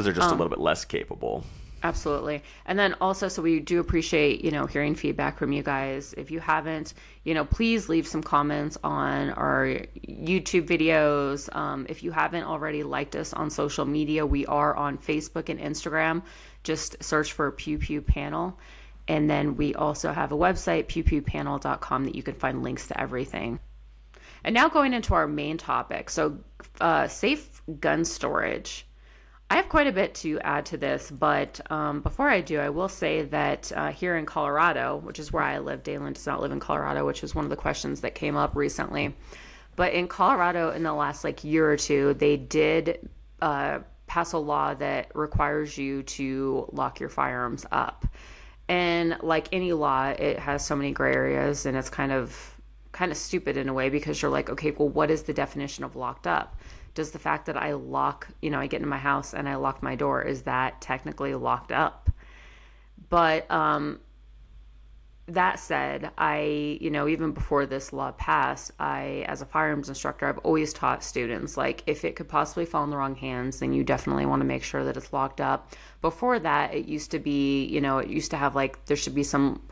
[0.03, 1.45] they're just Um, a little bit less capable.
[1.83, 2.43] Absolutely.
[2.67, 6.13] And then also, so we do appreciate, you know, hearing feedback from you guys.
[6.19, 6.93] If you haven't,
[7.25, 11.55] you know, please leave some comments on our YouTube videos.
[11.57, 15.59] Um, if you haven't already liked us on social media, we are on Facebook and
[15.59, 16.23] Instagram.
[16.65, 18.59] Just search for Pew Pew Panel.
[19.09, 23.59] And then we also have a website, pewpewpanel.com, that you can find links to everything.
[24.45, 26.11] And now going into our main topic.
[26.11, 26.39] So,
[26.81, 28.87] uh, safe gun storage.
[29.53, 32.69] I have quite a bit to add to this, but um, before I do, I
[32.69, 36.41] will say that uh, here in Colorado, which is where I live, Dalen does not
[36.41, 39.13] live in Colorado, which was one of the questions that came up recently.
[39.75, 43.11] But in Colorado, in the last like year or two, they did
[43.43, 48.07] uh, pass a law that requires you to lock your firearms up.
[48.69, 52.55] And like any law, it has so many gray areas, and it's kind of
[52.93, 55.83] kind of stupid in a way because you're like, okay, well, what is the definition
[55.83, 56.57] of locked up?
[56.95, 59.57] Does the fact that I lock, you know, I get into my house and I
[59.57, 62.11] lock my door, is that technically locked up?
[63.09, 64.01] But um,
[65.35, 70.27] that said, I, you know, even before this law passed, I, as a firearms instructor,
[70.27, 73.73] I've always taught students like if it could possibly fall in the wrong hands, then
[73.73, 75.73] you definitely want to make sure that it's locked up.
[76.03, 79.15] Before that, it used to be, you know, it used to have like there should
[79.15, 79.63] be some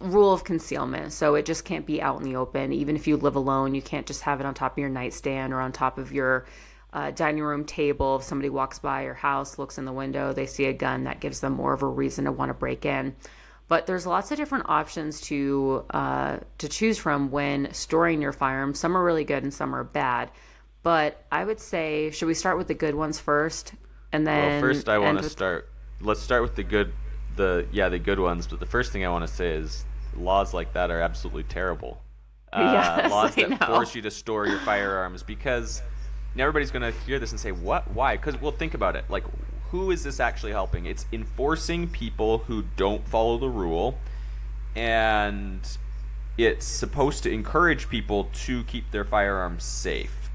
[0.00, 1.12] rule of concealment.
[1.12, 2.72] So it just can't be out in the open.
[2.72, 5.52] Even if you live alone, you can't just have it on top of your nightstand
[5.52, 6.46] or on top of your
[6.92, 8.16] uh, dining room table.
[8.16, 11.20] If somebody walks by your house, looks in the window, they see a gun, that
[11.20, 13.14] gives them more of a reason to want to break in.
[13.68, 18.78] But there's lots of different options to uh, to choose from when storing your firearms.
[18.78, 20.30] Some are really good and some are bad.
[20.84, 23.72] But I would say, should we start with the good ones first,
[24.12, 25.68] and then Well, first I want to with- start.
[26.00, 26.92] Let's start with the good,
[27.36, 28.46] the yeah, the good ones.
[28.46, 29.84] But the first thing I want to say is
[30.16, 32.02] laws like that are absolutely terrible.
[32.52, 32.70] Uh,
[33.02, 33.66] Yes, laws I that know.
[33.66, 35.82] force you to store your firearms because
[36.36, 37.90] now everybody's going to hear this and say, "What?
[37.92, 39.04] Why?" Because well, think about it.
[39.10, 39.24] Like,
[39.72, 40.86] who is this actually helping?
[40.86, 43.98] It's enforcing people who don't follow the rule,
[44.74, 45.60] and
[46.38, 50.25] it's supposed to encourage people to keep their firearms safe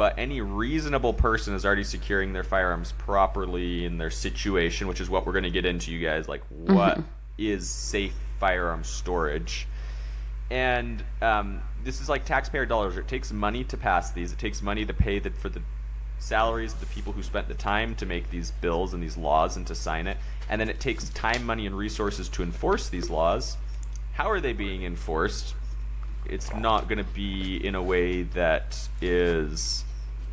[0.00, 5.10] but any reasonable person is already securing their firearms properly in their situation, which is
[5.10, 6.26] what we're going to get into, you guys.
[6.26, 7.00] Like, what
[7.36, 9.68] is safe firearm storage?
[10.50, 12.96] And um, this is like taxpayer dollars.
[12.96, 14.32] It takes money to pass these.
[14.32, 15.60] It takes money to pay the, for the
[16.18, 19.58] salaries of the people who spent the time to make these bills and these laws
[19.58, 20.16] and to sign it.
[20.48, 23.58] And then it takes time, money, and resources to enforce these laws.
[24.14, 25.56] How are they being enforced?
[26.26, 29.84] it's not going to be in a way that is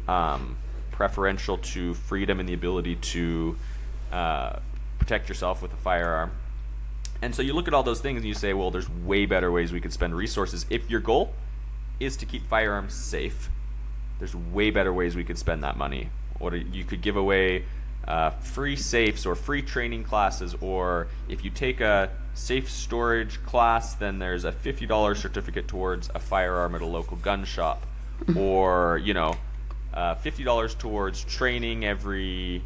[0.08, 0.58] um,
[0.92, 3.58] preferential to freedom and the ability to
[4.12, 4.58] uh,
[5.00, 6.32] protect yourself with a firearm.
[7.22, 9.52] And so you look at all those things and you say, well, there's way better
[9.52, 10.66] ways we could spend resources.
[10.70, 11.34] If your goal
[12.00, 13.50] is to keep firearms safe,
[14.20, 16.10] there's way better ways we could spend that money.
[16.40, 17.66] What are- you could give away
[18.08, 23.96] uh, free safes or free training classes, or if you take a safe storage class,
[23.96, 27.86] then there's a fifty dollars certificate towards a firearm at a local gun shop,
[28.38, 29.36] or you know,
[29.94, 32.62] uh, fifty dollars towards training every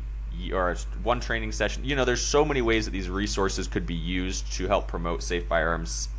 [0.53, 1.83] or one training session.
[1.85, 5.23] You know, there's so many ways that these resources could be used to help promote
[5.23, 6.09] safe firearms.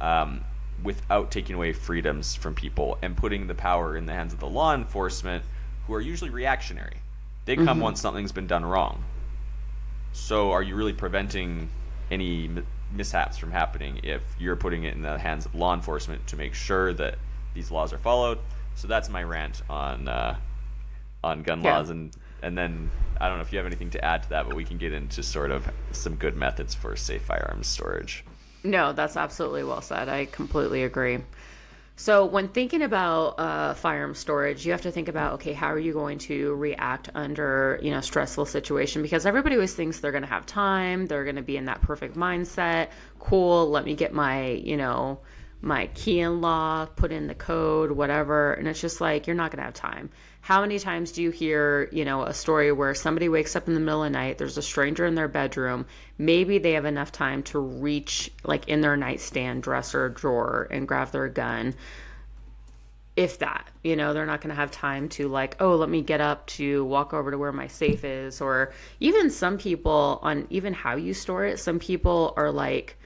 [0.00, 0.44] Um,
[0.82, 4.46] without taking away freedoms from people and putting the power in the hands of the
[4.46, 5.42] law enforcement
[5.86, 6.98] who are usually reactionary.
[7.46, 7.64] They Mm-hmm.
[7.64, 9.02] come once something's been done wrong.
[10.12, 11.70] So are you really preventing
[12.10, 12.50] any
[12.92, 16.54] mishaps from happening if you're putting it in the hands of law enforcement to make
[16.54, 17.16] sure that
[17.54, 18.38] these laws are followed.
[18.74, 20.36] So that's my rant on uh,
[21.26, 21.78] on gun Yeah.
[21.78, 24.46] laws, and and then I don't know if you have anything to add to that,
[24.46, 28.24] but we can get into sort of some good methods for safe firearms storage.
[28.62, 30.08] No, that's absolutely well said.
[30.08, 31.18] I completely agree.
[31.98, 35.78] So, when thinking about uh, firearm storage, you have to think about okay, how are
[35.78, 39.00] you going to react under you know stressful situation?
[39.02, 41.80] Because everybody always thinks they're going to have time, they're going to be in that
[41.80, 42.88] perfect mindset.
[43.18, 45.20] Cool, let me get my you know
[45.62, 49.50] my key and lock, put in the code, whatever, and it's just like you're not
[49.50, 50.10] going to have time.
[50.46, 53.74] How many times do you hear, you know, a story where somebody wakes up in
[53.74, 55.86] the middle of the night, there's a stranger in their bedroom,
[56.18, 61.10] maybe they have enough time to reach like in their nightstand, dresser, drawer and grab
[61.10, 61.74] their gun.
[63.16, 66.00] If that, you know, they're not going to have time to like, oh, let me
[66.00, 70.46] get up to walk over to where my safe is or even some people on
[70.50, 72.96] even how you store it, some people are like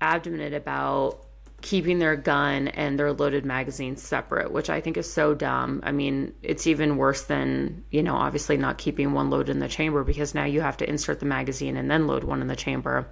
[0.00, 1.24] adamant about
[1.60, 5.80] keeping their gun and their loaded magazine separate, which I think is so dumb.
[5.82, 9.68] I mean, it's even worse than, you know, obviously not keeping one loaded in the
[9.68, 12.56] chamber because now you have to insert the magazine and then load one in the
[12.56, 13.08] chamber.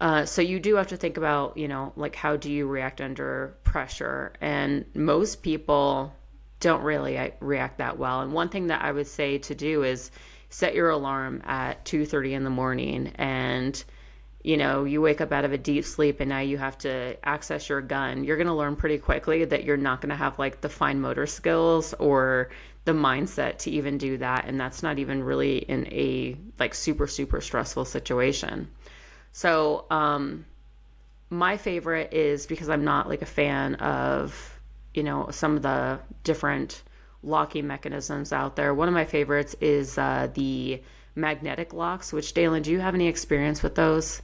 [0.00, 3.00] Uh, so you do have to think about, you know, like how do you react
[3.00, 4.32] under pressure?
[4.40, 6.12] And most people
[6.58, 8.20] don't really uh, react that well.
[8.20, 10.10] And one thing that I would say to do is
[10.50, 13.82] set your alarm at 2:30 in the morning and
[14.44, 17.16] you know, you wake up out of a deep sleep and now you have to
[17.26, 20.38] access your gun, you're going to learn pretty quickly that you're not going to have
[20.38, 22.50] like the fine motor skills or
[22.84, 24.44] the mindset to even do that.
[24.44, 28.68] And that's not even really in a like super, super stressful situation.
[29.32, 30.44] So, um,
[31.30, 34.60] my favorite is because I'm not like a fan of,
[34.92, 36.82] you know, some of the different
[37.22, 38.74] locking mechanisms out there.
[38.74, 40.82] One of my favorites is uh, the
[41.14, 44.20] magnetic locks, which Dalen, do you have any experience with those?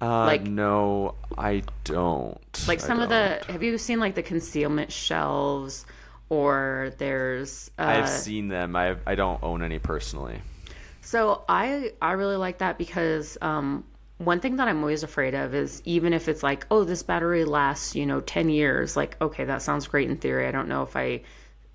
[0.00, 2.38] Uh, Like- no, I don't.
[2.68, 5.84] like some of the have you seen like the concealment shelves
[6.28, 8.76] or there's uh, I've seen them.
[8.76, 10.40] I I don't own any personally.
[11.02, 13.82] so i i really like that because um
[14.18, 17.44] one thing that i'm always afraid of is even if it's like oh this battery
[17.44, 20.82] lasts you know 10 years like okay that sounds great in theory i don't know
[20.82, 21.20] if i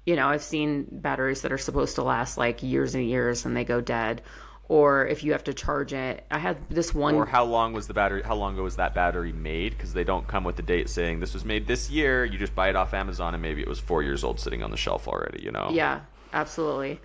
[0.06, 3.58] you know i've seen batteries that are supposed to last like years and years and
[3.58, 4.22] they go dead
[4.68, 7.88] or if you have to charge it i had this one Or how long was
[7.88, 8.22] the battery?
[8.24, 9.72] How long ago was that battery made?
[9.72, 12.26] Because they don't come with the date saying this was made this year.
[12.26, 14.72] You just buy it off Amazon, and maybe it was four years old, sitting on
[14.72, 15.44] the shelf already.
[15.44, 15.70] You know.
[15.72, 16.02] Yeah,
[16.34, 17.00] absolutely.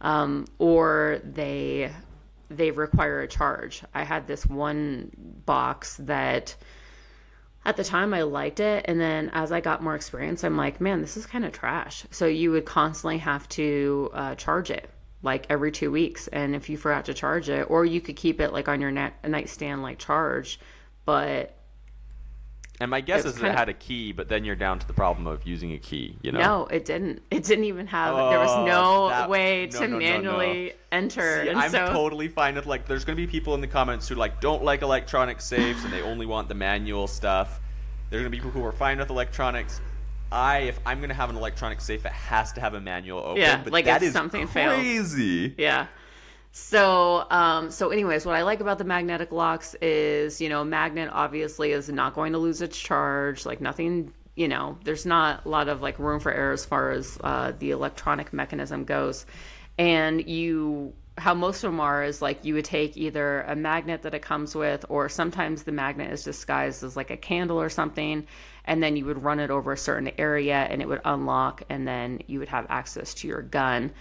[0.00, 1.90] Um, or they
[2.50, 3.82] they require a charge.
[3.94, 5.10] I had this one
[5.44, 6.54] box that
[7.64, 10.80] at the time I liked it, and then as I got more experience, I'm like,
[10.80, 12.04] man, this is kind of trash.
[12.10, 14.88] So you would constantly have to uh, charge it
[15.26, 18.40] like every two weeks, and if you forgot to charge it, or you could keep
[18.40, 20.62] it like on your net, nightstand like charged,
[21.04, 21.52] but
[22.80, 25.26] And my guess is it had a key, but then you're down to the problem
[25.26, 26.16] of using a key.
[26.22, 26.38] You know.
[26.38, 27.22] no, it didn't.
[27.30, 28.14] It didn't even have.
[28.30, 31.44] there was Oh, no that- way no, to no, no, manually enter.
[31.44, 32.86] See, I'm so, totally fine with like.
[32.86, 36.02] There's gonna be people in the comments who like don't like electronic safes and they
[36.02, 37.60] only want the manual stuff.
[38.10, 39.80] There's gonna be people who are fine with electronics.
[40.32, 43.42] I, if I'm gonna have an electronic safe, it has to have a manual open.
[43.42, 44.74] Yeah, but like that if is something fails.
[44.74, 45.54] crazy.
[45.56, 45.86] Yeah.
[46.58, 50.64] So, um, so anyways, what I like about the magnetic locks is, you know, a
[50.64, 53.44] magnet obviously is not going to lose its charge.
[53.44, 56.92] Like nothing, you know, there's not a lot of like room for error as far
[56.92, 59.26] as uh, the electronic mechanism goes.
[59.76, 64.00] And you, how most of them are is like you would take either a magnet
[64.02, 67.68] that it comes with, or sometimes the magnet is disguised as like a candle or
[67.68, 68.26] something,
[68.66, 71.86] and then you would run it over a certain area and it would unlock, and
[71.86, 73.92] then you would have access to your gun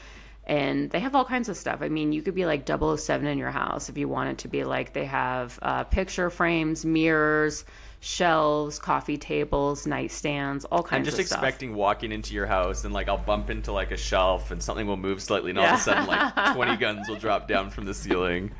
[0.47, 1.79] and they have all kinds of stuff.
[1.81, 4.47] I mean, you could be like 007 in your house if you want it to
[4.47, 7.65] be like they have uh, picture frames, mirrors,
[7.99, 10.99] shelves, coffee tables, nightstands, all kinds.
[10.99, 11.39] I'm just of stuff.
[11.39, 14.85] expecting walking into your house and like I'll bump into like a shelf and something
[14.85, 15.73] will move slightly and all Yeah.
[15.73, 18.51] of a sudden like 20 guns will drop down from the ceiling.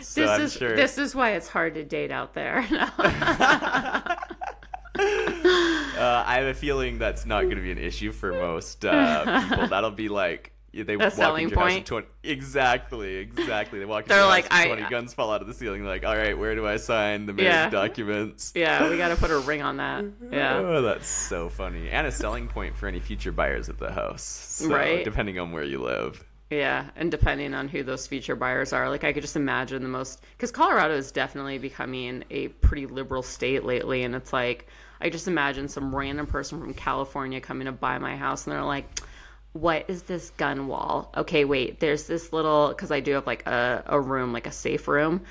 [0.00, 0.74] So This I'm is sure.
[0.74, 2.66] this is why it's hard to date out there.
[6.06, 9.48] Uh, I have a feeling that's not going to be an issue for most uh,
[9.48, 9.66] people.
[9.70, 13.78] That'll be like they walk selling into your house and 20 exactly, exactly.
[13.78, 15.84] They walk into They're your like, house and I- guns fall out of the ceiling.
[15.84, 17.70] Like, all right, where do I sign the marriage Yeah.
[17.70, 18.52] documents?
[18.54, 20.04] yeah, we got to put a ring on that.
[20.30, 20.58] Yeah.
[20.60, 21.88] Oh, that's so funny.
[21.88, 24.22] And a selling point for any future buyers at the house.
[24.22, 25.02] So, Right.
[25.04, 26.22] Depending on where you live.
[26.50, 29.88] Yeah, and depending on who those future buyers are, like I could just imagine the
[29.88, 34.68] most because Colorado is definitely becoming a pretty liberal state lately, and it's like
[35.00, 38.64] I just imagine some random person from California coming to buy my house, and they're
[38.64, 38.86] like,
[39.52, 43.46] "What is this gun wall?" Okay, wait, there's this little because I do have like
[43.46, 45.22] a a room, like a safe room.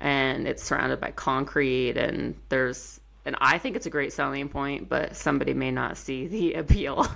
[0.00, 4.88] and it's surrounded by concrete and there's and I think it's a great selling point,
[4.88, 7.06] but somebody may not see the appeal.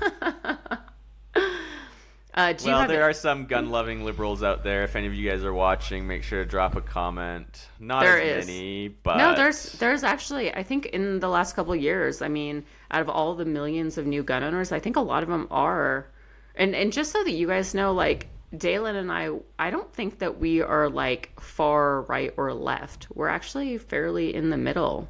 [2.37, 4.85] Uh, Well, there are some gun-loving liberals out there.
[4.85, 7.69] If any of you guys are watching, make sure to drop a comment.
[7.81, 8.47] Not There as is.
[8.47, 12.29] many, but No, there's there's actually I think in the last couple of years, I
[12.29, 15.29] mean, out of all the millions of new gun owners, I think a lot of
[15.29, 16.09] them are
[16.55, 20.19] and and just so that you guys know like Dalen and I I don't think
[20.21, 23.09] that we are like far right or left.
[23.15, 25.09] We're actually fairly in the middle.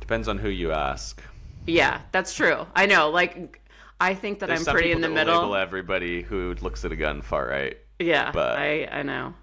[0.00, 1.22] depends on who you ask.
[1.66, 2.66] Yeah, that's true.
[2.74, 3.60] I know like
[4.00, 5.40] I think that There's I'm pretty in the middle.
[5.40, 7.78] Label everybody who looks at a gun far right.
[7.98, 9.34] Yeah, but- I I know.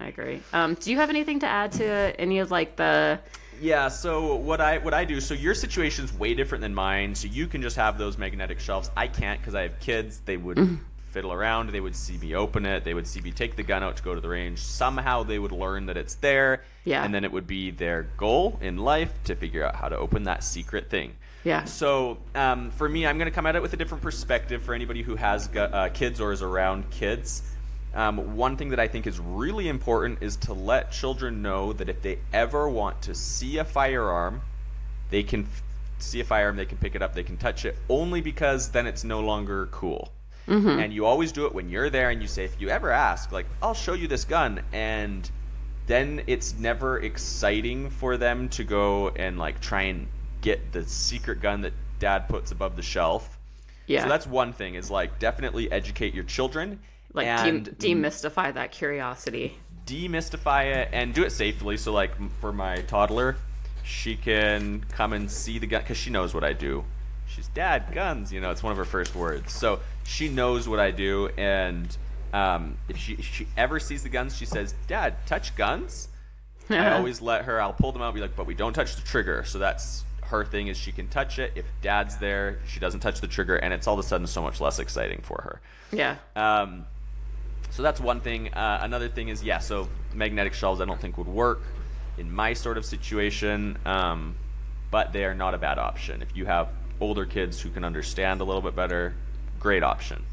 [0.00, 0.40] I agree.
[0.52, 1.84] Um, do you have anything to add to
[2.20, 3.18] any of like the
[3.60, 7.14] Yeah, so what I what I do, so your situation's way different than mine.
[7.16, 8.90] So you can just have those magnetic shelves.
[8.96, 10.20] I can't because I have kids.
[10.24, 10.58] They would.
[11.08, 11.70] fiddle around.
[11.70, 12.84] They would see me open it.
[12.84, 14.58] They would see me take the gun out to go to the range.
[14.58, 16.64] Somehow they would learn that it's there.
[16.84, 17.04] Yeah.
[17.04, 20.24] And then it would be their goal in life to figure out how to open
[20.24, 21.14] that secret thing.
[21.44, 21.64] Yeah.
[21.64, 24.74] So um, for me, I'm going to come at it with a different perspective for
[24.74, 27.42] anybody who has uh, kids or is around kids.
[27.94, 31.88] Um, one thing that I think is really important is to let children know that
[31.88, 34.42] if they ever want to see a firearm,
[35.10, 35.62] they can f-
[35.98, 38.86] see a firearm, they can pick it up, they can touch it, only because then
[38.86, 40.12] it's no longer cool.
[40.48, 40.80] Mm-hmm.
[40.80, 43.30] And you always do it when you're there and you say, if you ever ask,
[43.32, 45.30] like, I'll show you this gun, and
[45.86, 50.08] then it's never exciting for them to go and like try and
[50.40, 53.38] get the secret gun that dad puts above the shelf.
[53.86, 56.80] yeah So that's one thing is like definitely educate your children
[57.14, 59.54] like de- demystify that curiosity?
[59.86, 61.76] demystify it and do it safely.
[61.78, 63.36] So like for my toddler,
[63.82, 66.84] she can come and see the gun because she knows what I do.
[67.38, 68.50] She's dad guns, you know.
[68.50, 71.28] It's one of her first words, so she knows what I do.
[71.38, 71.96] And
[72.32, 76.08] um, if she if she ever sees the guns, she says, "Dad, touch guns."
[76.68, 77.60] I always let her.
[77.60, 80.02] I'll pull them out, and be like, "But we don't touch the trigger." So that's
[80.22, 81.52] her thing is she can touch it.
[81.54, 84.42] If dad's there, she doesn't touch the trigger, and it's all of a sudden so
[84.42, 85.60] much less exciting for her.
[85.96, 86.16] Yeah.
[86.34, 86.86] Um,
[87.70, 88.52] so that's one thing.
[88.52, 91.62] Uh, another thing is, yeah, so magnetic shelves I don't think would work
[92.18, 94.34] in my sort of situation, um,
[94.90, 96.20] but they are not a bad option.
[96.20, 96.68] If you have
[97.00, 99.14] older kids who can understand a little bit better,
[99.60, 100.24] great option.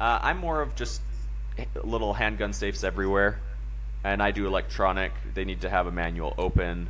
[0.00, 1.00] Uh, I'm more of just
[1.82, 3.40] little handgun safes everywhere,
[4.04, 5.12] and I do electronic.
[5.34, 6.88] They need to have a manual open.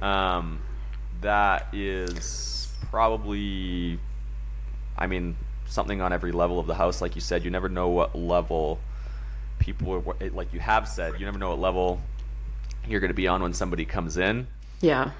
[0.00, 0.60] Um,
[1.20, 3.98] that is probably
[4.96, 7.00] I mean, something on every level of the house.
[7.00, 8.78] Like you said, you never know what level
[9.58, 12.00] people are, like you have said, you never know what level
[12.86, 14.46] you're going to be on when somebody comes in.
[14.80, 15.10] Yeah.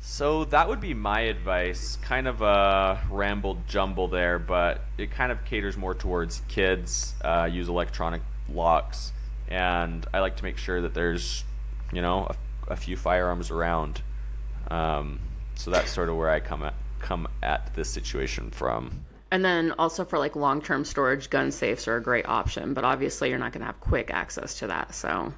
[0.00, 1.96] So that would be my advice.
[1.96, 7.14] Kind of a rambled jumble there, but it kind of caters more towards kids.
[7.22, 9.12] Uh, use electronic locks,
[9.48, 11.44] and I like to make sure that there's,
[11.92, 12.26] you know,
[12.68, 14.02] a, a few firearms around.
[14.70, 15.20] Um,
[15.54, 19.04] so that's sort of where I come at come at this situation from.
[19.30, 22.84] And then also for like long term storage, gun safes are a great option, but
[22.84, 24.94] obviously you're not going to have quick access to that.
[24.94, 25.32] So,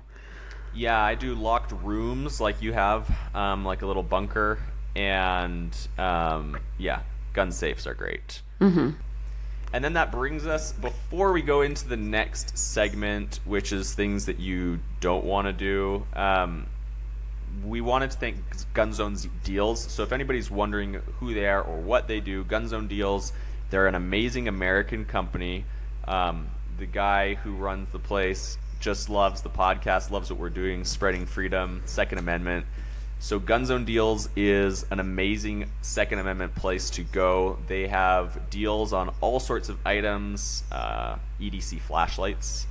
[0.74, 4.58] Yeah, I do locked rooms like you have, um, like a little bunker,
[4.94, 7.00] and um, yeah,
[7.32, 8.42] gun safes are great.
[8.60, 8.90] Mm-hmm.
[9.72, 14.26] And then that brings us before we go into the next segment, which is things
[14.26, 16.06] that you don't want to do.
[16.14, 16.66] Um,
[17.64, 18.36] we wanted to thank
[18.74, 19.80] Gun Zone's deals.
[19.80, 23.32] So if anybody's wondering who they are or what they do, Gun Zone Deals,
[23.70, 25.64] they're an amazing American company.
[26.06, 26.48] Um,
[26.78, 31.26] the guy who runs the place just loves the podcast, loves what we're doing, spreading
[31.26, 32.66] freedom, Second Amendment.
[33.18, 37.58] So Gun Zone Deals is an amazing Second Amendment place to go.
[37.68, 42.66] They have deals on all sorts of items, uh, EDC flashlights,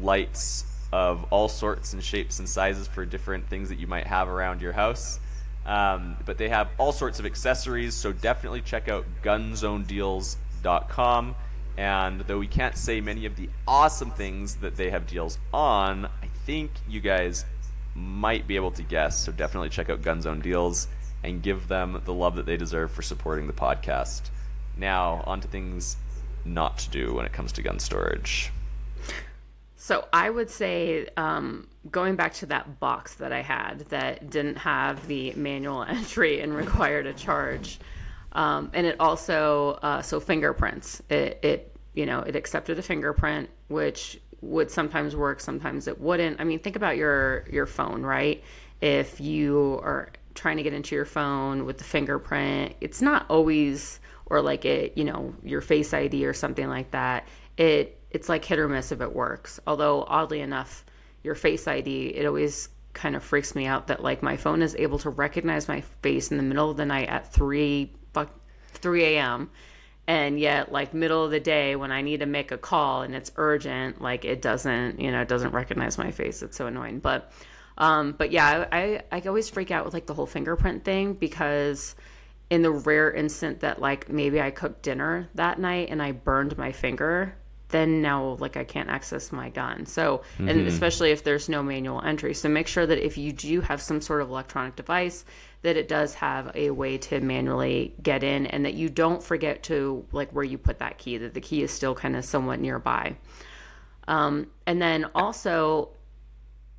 [0.00, 4.28] lights of all sorts and shapes and sizes for different things that you might have
[4.28, 5.20] around your house.
[5.64, 11.36] Um, but they have all sorts of accessories, so definitely check out gunzonedeals.com.
[11.76, 16.06] And though we can't say many of the awesome things that they have deals on,
[16.06, 17.44] I think you guys
[17.94, 19.18] might be able to guess.
[19.18, 20.88] So definitely check out Gunzone Deals
[21.22, 24.22] and give them the love that they deserve for supporting the podcast.
[24.76, 25.96] Now, on to things
[26.44, 28.52] not to do when it comes to gun storage.
[29.76, 34.56] so I would say um, going back to that box that I had that didn't
[34.56, 37.78] have the manual entry and required a charge.
[38.34, 41.02] Um, and it also uh, so fingerprints.
[41.08, 46.40] It, it you know it accepted a fingerprint, which would sometimes work, sometimes it wouldn't.
[46.40, 48.42] I mean, think about your your phone, right?
[48.80, 54.00] If you are trying to get into your phone with the fingerprint, it's not always
[54.26, 57.26] or like it, you know, your face ID or something like that.
[57.56, 59.60] It it's like hit or miss if it works.
[59.66, 60.84] Although oddly enough,
[61.22, 64.76] your face ID it always kind of freaks me out that like my phone is
[64.76, 68.03] able to recognize my face in the middle of the night at 3 fuck
[68.84, 69.50] 3 a.m
[70.06, 73.14] and yet like middle of the day when i need to make a call and
[73.14, 76.42] it's urgent like it doesn't you know it doesn't recognize my face.
[76.42, 77.00] It's so annoying.
[77.00, 77.32] But
[77.76, 81.96] um but yeah i i always freak out with like the whole fingerprint thing because
[82.50, 86.56] in the rare instant that like maybe i cooked dinner that night and i burned
[86.56, 87.34] my finger
[87.70, 89.86] then now like i can't access my gun.
[89.86, 92.34] So and especially if there's no manual entry.
[92.34, 95.24] So make sure that if you do have some sort of electronic device
[95.64, 99.62] that it does have a way to manually get in and that you don't forget
[99.64, 102.60] to like where you put that key that the key is still kind of somewhat
[102.60, 103.16] nearby
[104.06, 105.88] um, and then also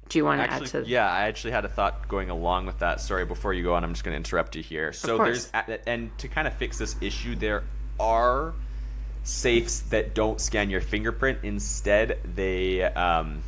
[0.10, 2.80] do you want to add to yeah, I actually had a thought going along with
[2.80, 3.02] that.
[3.02, 4.94] Sorry, before you go on, I'm just going to interrupt you here.
[4.94, 5.52] So there's
[5.88, 7.64] and to kind of fix this issue, there
[8.00, 8.54] are
[9.24, 11.40] safes that don't scan your fingerprint.
[11.42, 13.42] Instead, they um,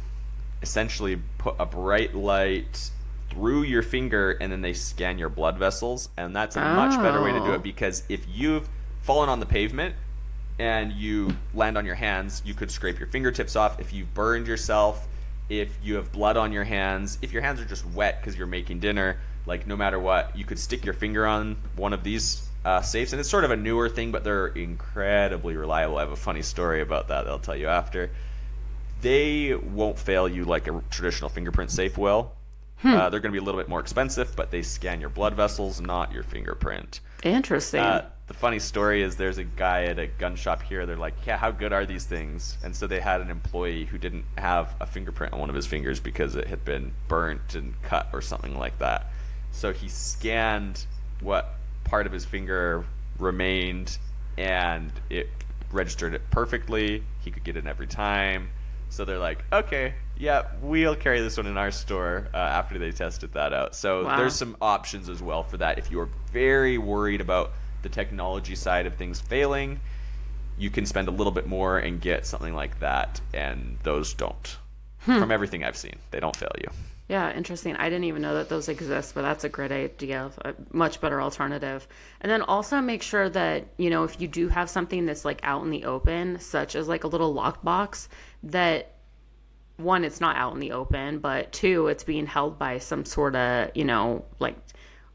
[0.64, 2.90] essentially put a bright light
[3.38, 7.22] through your finger and then they scan your blood vessels and that's a much better
[7.22, 7.54] way to do Oh.
[7.54, 8.68] it because if you've
[9.04, 9.94] fallen on the pavement
[10.58, 13.80] and you land on your hands, you could scrape your fingertips off.
[13.80, 15.08] If you've burned yourself,
[15.50, 18.48] if you have blood on your hands, if your hands are just wet because you're
[18.48, 22.50] making dinner, like no matter what, you could stick your finger on one of these
[22.66, 23.14] uh, safes.
[23.14, 25.98] And it's sort of a newer thing, but they're incredibly reliable.
[25.98, 28.10] I have a funny story about that that I'll tell you after.
[29.02, 32.32] They won't fail you like a traditional fingerprint safe will.
[32.84, 35.34] Uh, they're going to be a little bit more expensive, but they scan your blood
[35.34, 37.00] vessels, not your fingerprint.
[37.24, 40.86] interesting Uh, the funny story is there's a guy at a gun shop here.
[40.86, 42.58] They're like, yeah, how good are these things?
[42.62, 45.66] And so they had an employee who didn't have a fingerprint on one of his
[45.66, 49.08] fingers because it had been burnt and cut or something like that.
[49.52, 50.86] So he scanned
[51.22, 51.56] what
[51.86, 52.86] part of his finger
[53.18, 53.98] remained
[54.38, 55.30] and it
[55.72, 57.04] registered it perfectly.
[57.22, 58.50] He could get in every time.
[58.90, 62.92] So they're like, okay, yeah, we'll carry this one in our store uh, after they
[62.92, 63.76] tested that out.
[63.76, 64.18] So Wow.
[64.18, 65.78] there's some options as well for that.
[65.78, 67.52] If you're very worried about
[67.84, 69.80] the technology side of things failing,
[70.58, 74.58] you can spend a little bit more and get something like that, and those don't.
[75.00, 76.70] From everything I've seen, they don't fail you.
[77.08, 77.78] Yeah, interesting.
[77.78, 80.30] I didn't even know that those exist, but that's a great idea.
[80.44, 81.88] A much better alternative.
[82.20, 85.40] And then also make sure that, you know, if you do have something that's like
[85.44, 88.10] out in the open, such as like a little lockbox,
[88.44, 88.97] that
[89.78, 93.36] one, it's not out in the open, but two, it's being held by some sort
[93.36, 94.56] of, you know, like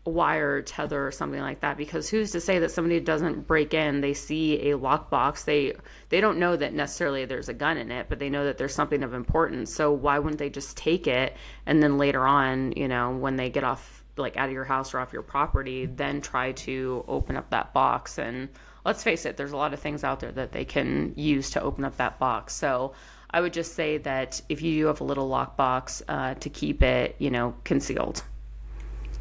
[0.05, 4.01] wire tether or something like that because who's to say that somebody doesn't break in
[4.01, 5.73] they see a lockbox they
[6.09, 8.75] they don't know that necessarily there's a gun in it but they know that there's
[8.75, 9.73] something of importance.
[9.73, 11.37] So why wouldn't they just take it
[11.67, 14.93] and then later on you know when they get off like out of your house
[14.93, 18.19] or off your property then try to open up that box?
[18.19, 18.49] And
[18.85, 21.63] let's face it there's a lot of things out there that they can use to
[21.63, 22.55] open up that box.
[22.55, 22.93] So
[23.33, 26.83] i would just say that if you do have a little lockbox uh, to keep
[26.83, 28.23] it you know concealed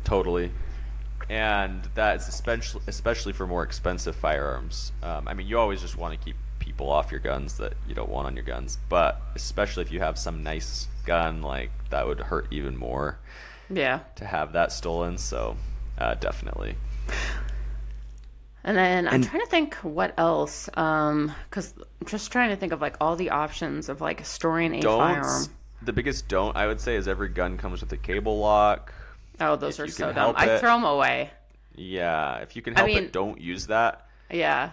[0.04, 0.52] Totally.
[1.30, 4.92] And that's especially especially for more expensive firearms.
[5.02, 7.96] Um, I mean, you always just want to keep people off your guns that you
[7.96, 12.06] don't want on your guns, but especially if you have some nice gun, like that
[12.06, 13.18] would hurt even more
[13.70, 15.18] yeah to have that stolen.
[15.18, 15.56] So,
[15.98, 16.76] uh, definitely.
[18.64, 22.56] And then I'm And- trying to think what else, um, because I'm just trying to
[22.56, 25.00] think of like all the options of like storing a Don't.
[25.00, 25.46] firearm.
[25.82, 28.94] The biggest don't I would say is every gun comes with a cable lock.
[29.40, 30.36] Oh, those if are so dumb.
[30.38, 31.32] I throw them away.
[31.76, 34.06] Yeah, if you can I help mean- it, don't use that.
[34.30, 34.72] Yeah,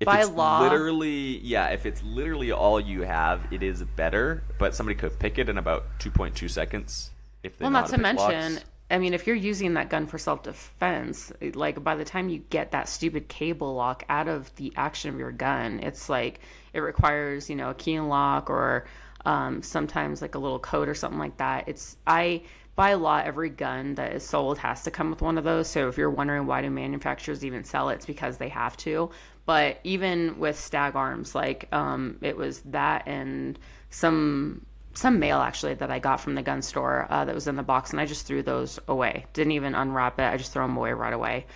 [0.00, 0.60] If by it's law.
[0.62, 4.42] literally yeah, if it's literally all you have, it is better.
[4.58, 7.10] But somebody could pick it in about two point two seconds.
[7.44, 8.64] If they well, not to mention, locks.
[8.90, 12.38] I mean, if you're using that gun for self defense, like by the time you
[12.50, 16.40] get that stupid cable lock out of the action of your gun, it's like
[16.72, 18.86] it requires, you know, a key and lock or
[19.26, 21.68] um, sometimes like a little code or something like that.
[21.68, 22.42] It's, I,
[22.76, 25.68] by law, every gun that is sold has to come with one of those.
[25.68, 29.10] So if you're wondering why do manufacturers even sell it, it's because they have to.
[29.44, 33.58] But even with stag arms, like um, it was that and
[33.90, 34.64] some
[34.94, 37.62] some mail actually that I got from the gun store uh, that was in the
[37.62, 39.26] box, and I just threw those away.
[39.32, 40.24] Didn't even unwrap it.
[40.24, 41.46] I just threw them away right away.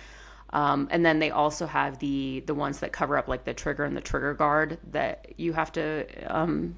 [0.51, 3.83] Um, and then they also have the the ones that cover up like the trigger
[3.83, 6.77] and the trigger guard that you have to um,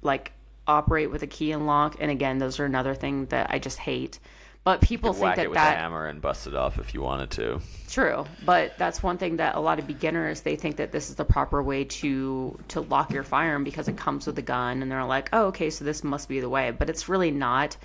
[0.00, 0.32] like
[0.66, 1.96] operate with a key and lock.
[2.00, 4.18] And again, those are another thing that I just hate.
[4.64, 6.94] But people think whack that it with that a hammer and bust it off if
[6.94, 7.60] you wanted to.
[7.88, 11.16] True, but that's one thing that a lot of beginners they think that this is
[11.16, 14.90] the proper way to to lock your firearm because it comes with a gun, and
[14.90, 16.70] they're like, oh, okay, so this must be the way.
[16.70, 17.76] But it's really not.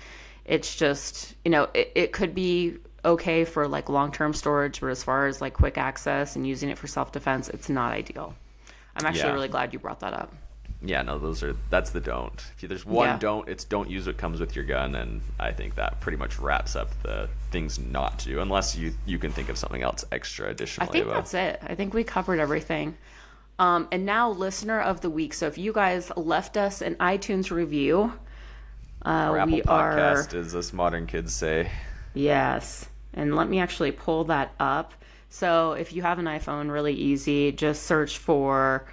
[0.44, 4.86] It's just you know it, it could be okay for like long term storage, but
[4.90, 8.36] as far as like quick access and using it for self defense, it's not ideal.
[8.94, 9.34] I'm actually Yeah.
[9.34, 10.32] really glad you brought that up.
[10.80, 12.34] Yeah, no, those are that's the don't.
[12.56, 13.18] If you, there's one Yeah.
[13.18, 16.38] don't, it's don't use what comes with your gun, and I think that pretty much
[16.38, 20.04] wraps up the things not to do, unless you you can think of something else
[20.12, 20.84] extra additional.
[20.84, 20.92] I additionally.
[21.00, 21.70] think about- that's it.
[21.70, 22.96] I think we covered everything.
[23.58, 25.34] Um, and now, listener of the week.
[25.34, 28.12] So if you guys left us an iTunes review,
[29.02, 31.70] uh, we are Podcast, as us modern kids say.
[32.14, 32.86] yes.
[33.14, 34.92] And let me actually pull that up.
[35.28, 37.50] So if you have an iPhone, really easy.
[37.50, 38.84] Just search for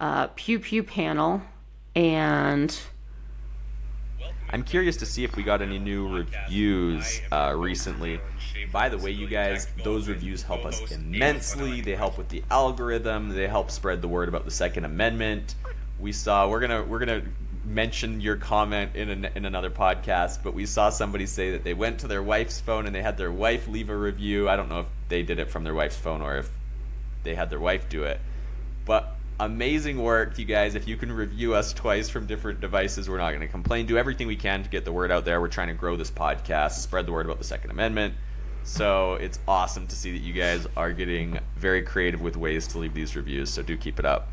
[0.00, 1.42] uh, Pew Pew Panel
[1.94, 2.78] and
[4.50, 8.20] I'm curious to see if we got any new reviews uh, recently.
[8.72, 11.80] By the way, you guys, those reviews help us immensely.
[11.80, 13.30] They help with the algorithm.
[13.30, 15.56] They help spread the word about the Second Amendment.
[15.98, 17.22] We saw we're gonna we're gonna
[17.64, 21.74] mention your comment in an, in another podcast, but we saw somebody say that they
[21.74, 24.48] went to their wife's phone and they had their wife leave a review.
[24.48, 26.50] I don't know if they did it from their wife's phone or if
[27.24, 28.20] they had their wife do it.
[28.84, 30.74] But amazing work, you guys.
[30.74, 33.86] If you can review us twice from different devices, we're not going to complain.
[33.86, 35.40] Do everything we can to get the word out there.
[35.40, 38.14] We're trying to grow this podcast, spread the word about the Second Amendment.
[38.64, 42.78] So it's awesome to see that you guys are getting very creative with ways to
[42.78, 43.50] leave these reviews.
[43.50, 44.28] So do keep it up.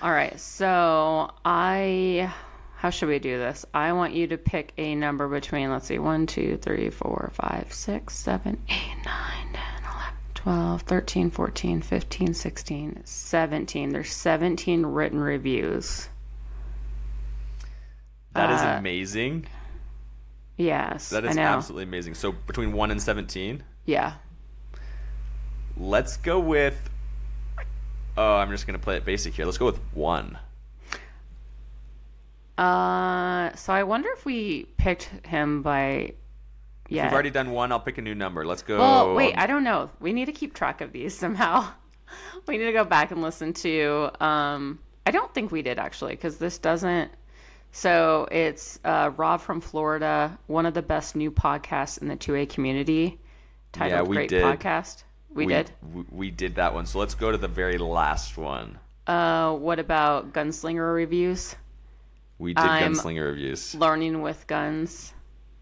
[0.00, 2.32] All right, so I,
[2.76, 3.64] how should we do this?
[3.74, 7.72] I want you to pick a number between, let's see, 1, 2, 3, 4, 5,
[7.72, 9.37] 6, 7, 8, 9, 10, 11,
[10.42, 13.90] 12, 13, 14, 15, 16, 17.
[13.90, 16.08] There's 17 written reviews.
[18.34, 19.46] That is Uh, amazing.
[20.56, 22.14] Yes, That is absolutely amazing.
[22.14, 24.14] So between 1 and 17, Yeah.
[25.76, 26.88] let's go with.
[28.16, 29.44] Oh, I'm just going to play it basic here.
[29.44, 30.38] Let's go with 1.
[32.56, 36.12] Uh, so I wonder if we picked him by.
[36.88, 37.04] Yeah.
[37.04, 37.72] We've already done 1.
[37.72, 38.44] I'll pick a new number.
[38.46, 38.78] Let's go.
[38.78, 39.90] Well, wait, I don't know.
[40.00, 41.68] We need to keep track of these somehow.
[42.46, 44.10] we need to go back and listen to.
[44.24, 47.10] Um, I don't think we did actually, because this doesn't.
[47.70, 52.48] So it's uh, Rob from Florida, one of the best new podcasts in the 2A
[52.48, 53.20] community,
[53.72, 54.42] titled Yeah, we Great did.
[54.42, 55.04] Podcast.
[55.30, 55.70] We, did.
[55.92, 56.86] We, we did that one.
[56.86, 58.78] So let's go to the very last one.
[59.06, 61.54] Uh, what about Gunslinger reviews?
[62.38, 63.74] We did I'm- Gunslinger reviews.
[63.74, 65.12] Learning with guns.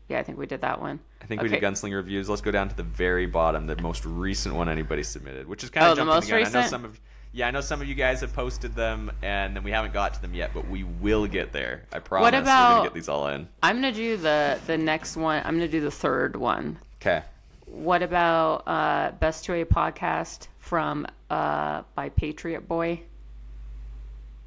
[0.09, 1.01] Yeah, I think we did that one.
[1.21, 2.29] I think we did Gunslinger reviews.
[2.29, 5.71] Let's go down to the very bottom, the most recent one anybody submitted, which is
[5.71, 6.57] kind of Oh, the jumping most the gun.
[6.57, 7.01] I know some of
[7.33, 10.15] yeah, I know some of you guys have posted them, and then we haven't got
[10.15, 11.83] to them yet, but we will get there.
[11.93, 12.33] I promise.
[12.33, 13.49] We're about- gonna get these all in.
[13.63, 15.43] I'm gonna do the the next one.
[15.45, 16.79] I'm gonna do the third one.
[17.03, 17.23] Okay.
[17.67, 23.03] What about uh, Best 2A podcast from uh, by Patriot Boy?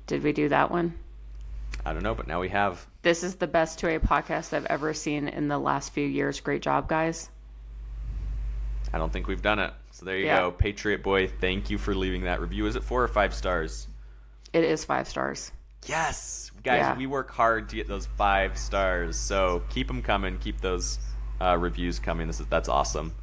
[0.07, 0.93] Did we do that one?
[1.89, 2.85] I don't know, but now we have.
[3.01, 6.39] This is the best 2A podcast I've ever seen in the last few years.
[6.39, 7.31] Great job, guys.
[8.93, 9.73] I don't think we've done it.
[9.89, 10.37] So there you Yeah.
[10.41, 11.25] go, Patriot Boy.
[11.27, 12.67] Thank you for leaving that review.
[12.67, 13.87] Is it four or five stars?
[14.53, 15.51] It is five stars.
[15.87, 16.95] Yes, guys, Yeah.
[16.95, 19.17] we work hard to get those five stars.
[19.17, 20.37] So keep them coming.
[20.37, 20.99] Keep those
[21.41, 22.27] uh, reviews coming.
[22.27, 23.15] This is that's awesome.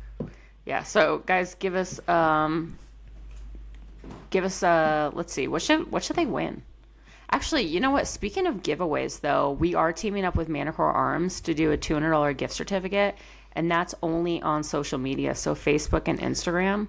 [0.64, 0.82] Yeah.
[0.82, 2.76] So, guys, give us um,
[4.30, 6.62] give us uh, let's see, what should what should they win?
[7.30, 8.06] Actually, you know what?
[8.06, 11.94] Speaking of giveaways, though, we are teaming up with Manticore Arms to do a two
[11.94, 13.16] hundred dollar gift certificate,
[13.52, 16.88] and that's only on social media, so Facebook and Instagram.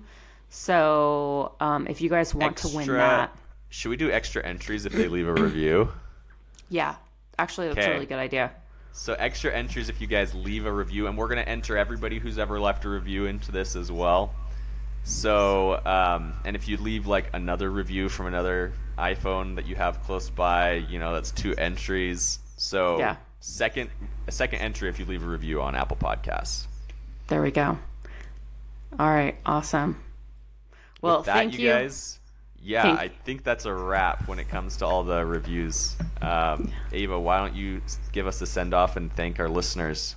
[0.50, 3.36] So, um, if you guys want to win that,
[3.70, 5.90] Should we do extra entries if they leave a review?
[6.70, 6.96] yeah,
[7.38, 8.52] actually, that's a really good idea.
[8.94, 12.38] So extra entries if you guys leave a review, and we're gonna enter everybody who's
[12.40, 14.34] ever left a review into this as well.
[15.04, 20.02] So, um, and if you leave like another review from another iPhone that you have
[20.04, 22.40] close by, you know that's two entries.
[22.58, 23.16] So Yeah.
[23.40, 23.90] second
[24.28, 26.68] a second entry if you leave a review on Apple Podcasts.
[27.28, 27.78] There we go.
[29.00, 30.02] All right, awesome.
[31.02, 31.70] Well, that, thank you you.
[31.70, 32.20] guys.
[32.60, 35.96] Yeah, Thank- I think that's a wrap when it comes to all the reviews.
[36.22, 37.82] Um, Ava, why don't you
[38.12, 40.16] give us the send off and thank our listeners?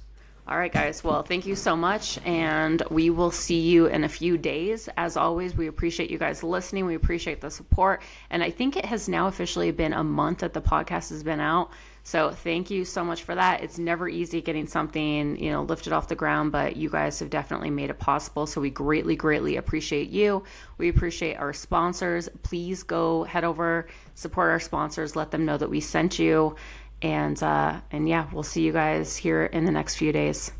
[0.51, 1.05] All right, guys.
[1.05, 2.19] Well, thank you so much.
[2.25, 4.89] And we will see you in a few days.
[4.97, 6.87] As always, we appreciate you guys listening.
[6.87, 8.03] We appreciate the support.
[8.31, 11.39] And I think it has now officially been a month that the podcast has been
[11.39, 11.71] out.
[12.03, 13.63] So thank you so much for that.
[13.63, 17.31] It's never easy getting something, you know, lifted off the ground, but you guys have
[17.31, 18.47] definitely made it possible.
[18.47, 20.43] So we greatly, greatly appreciate you.
[20.79, 22.29] We appreciate our sponsors.
[22.43, 26.57] Please go head over, support our sponsors, let them know that we sent you.
[27.03, 30.53] And uh, and yeah, we'll see you guys here in the next few days.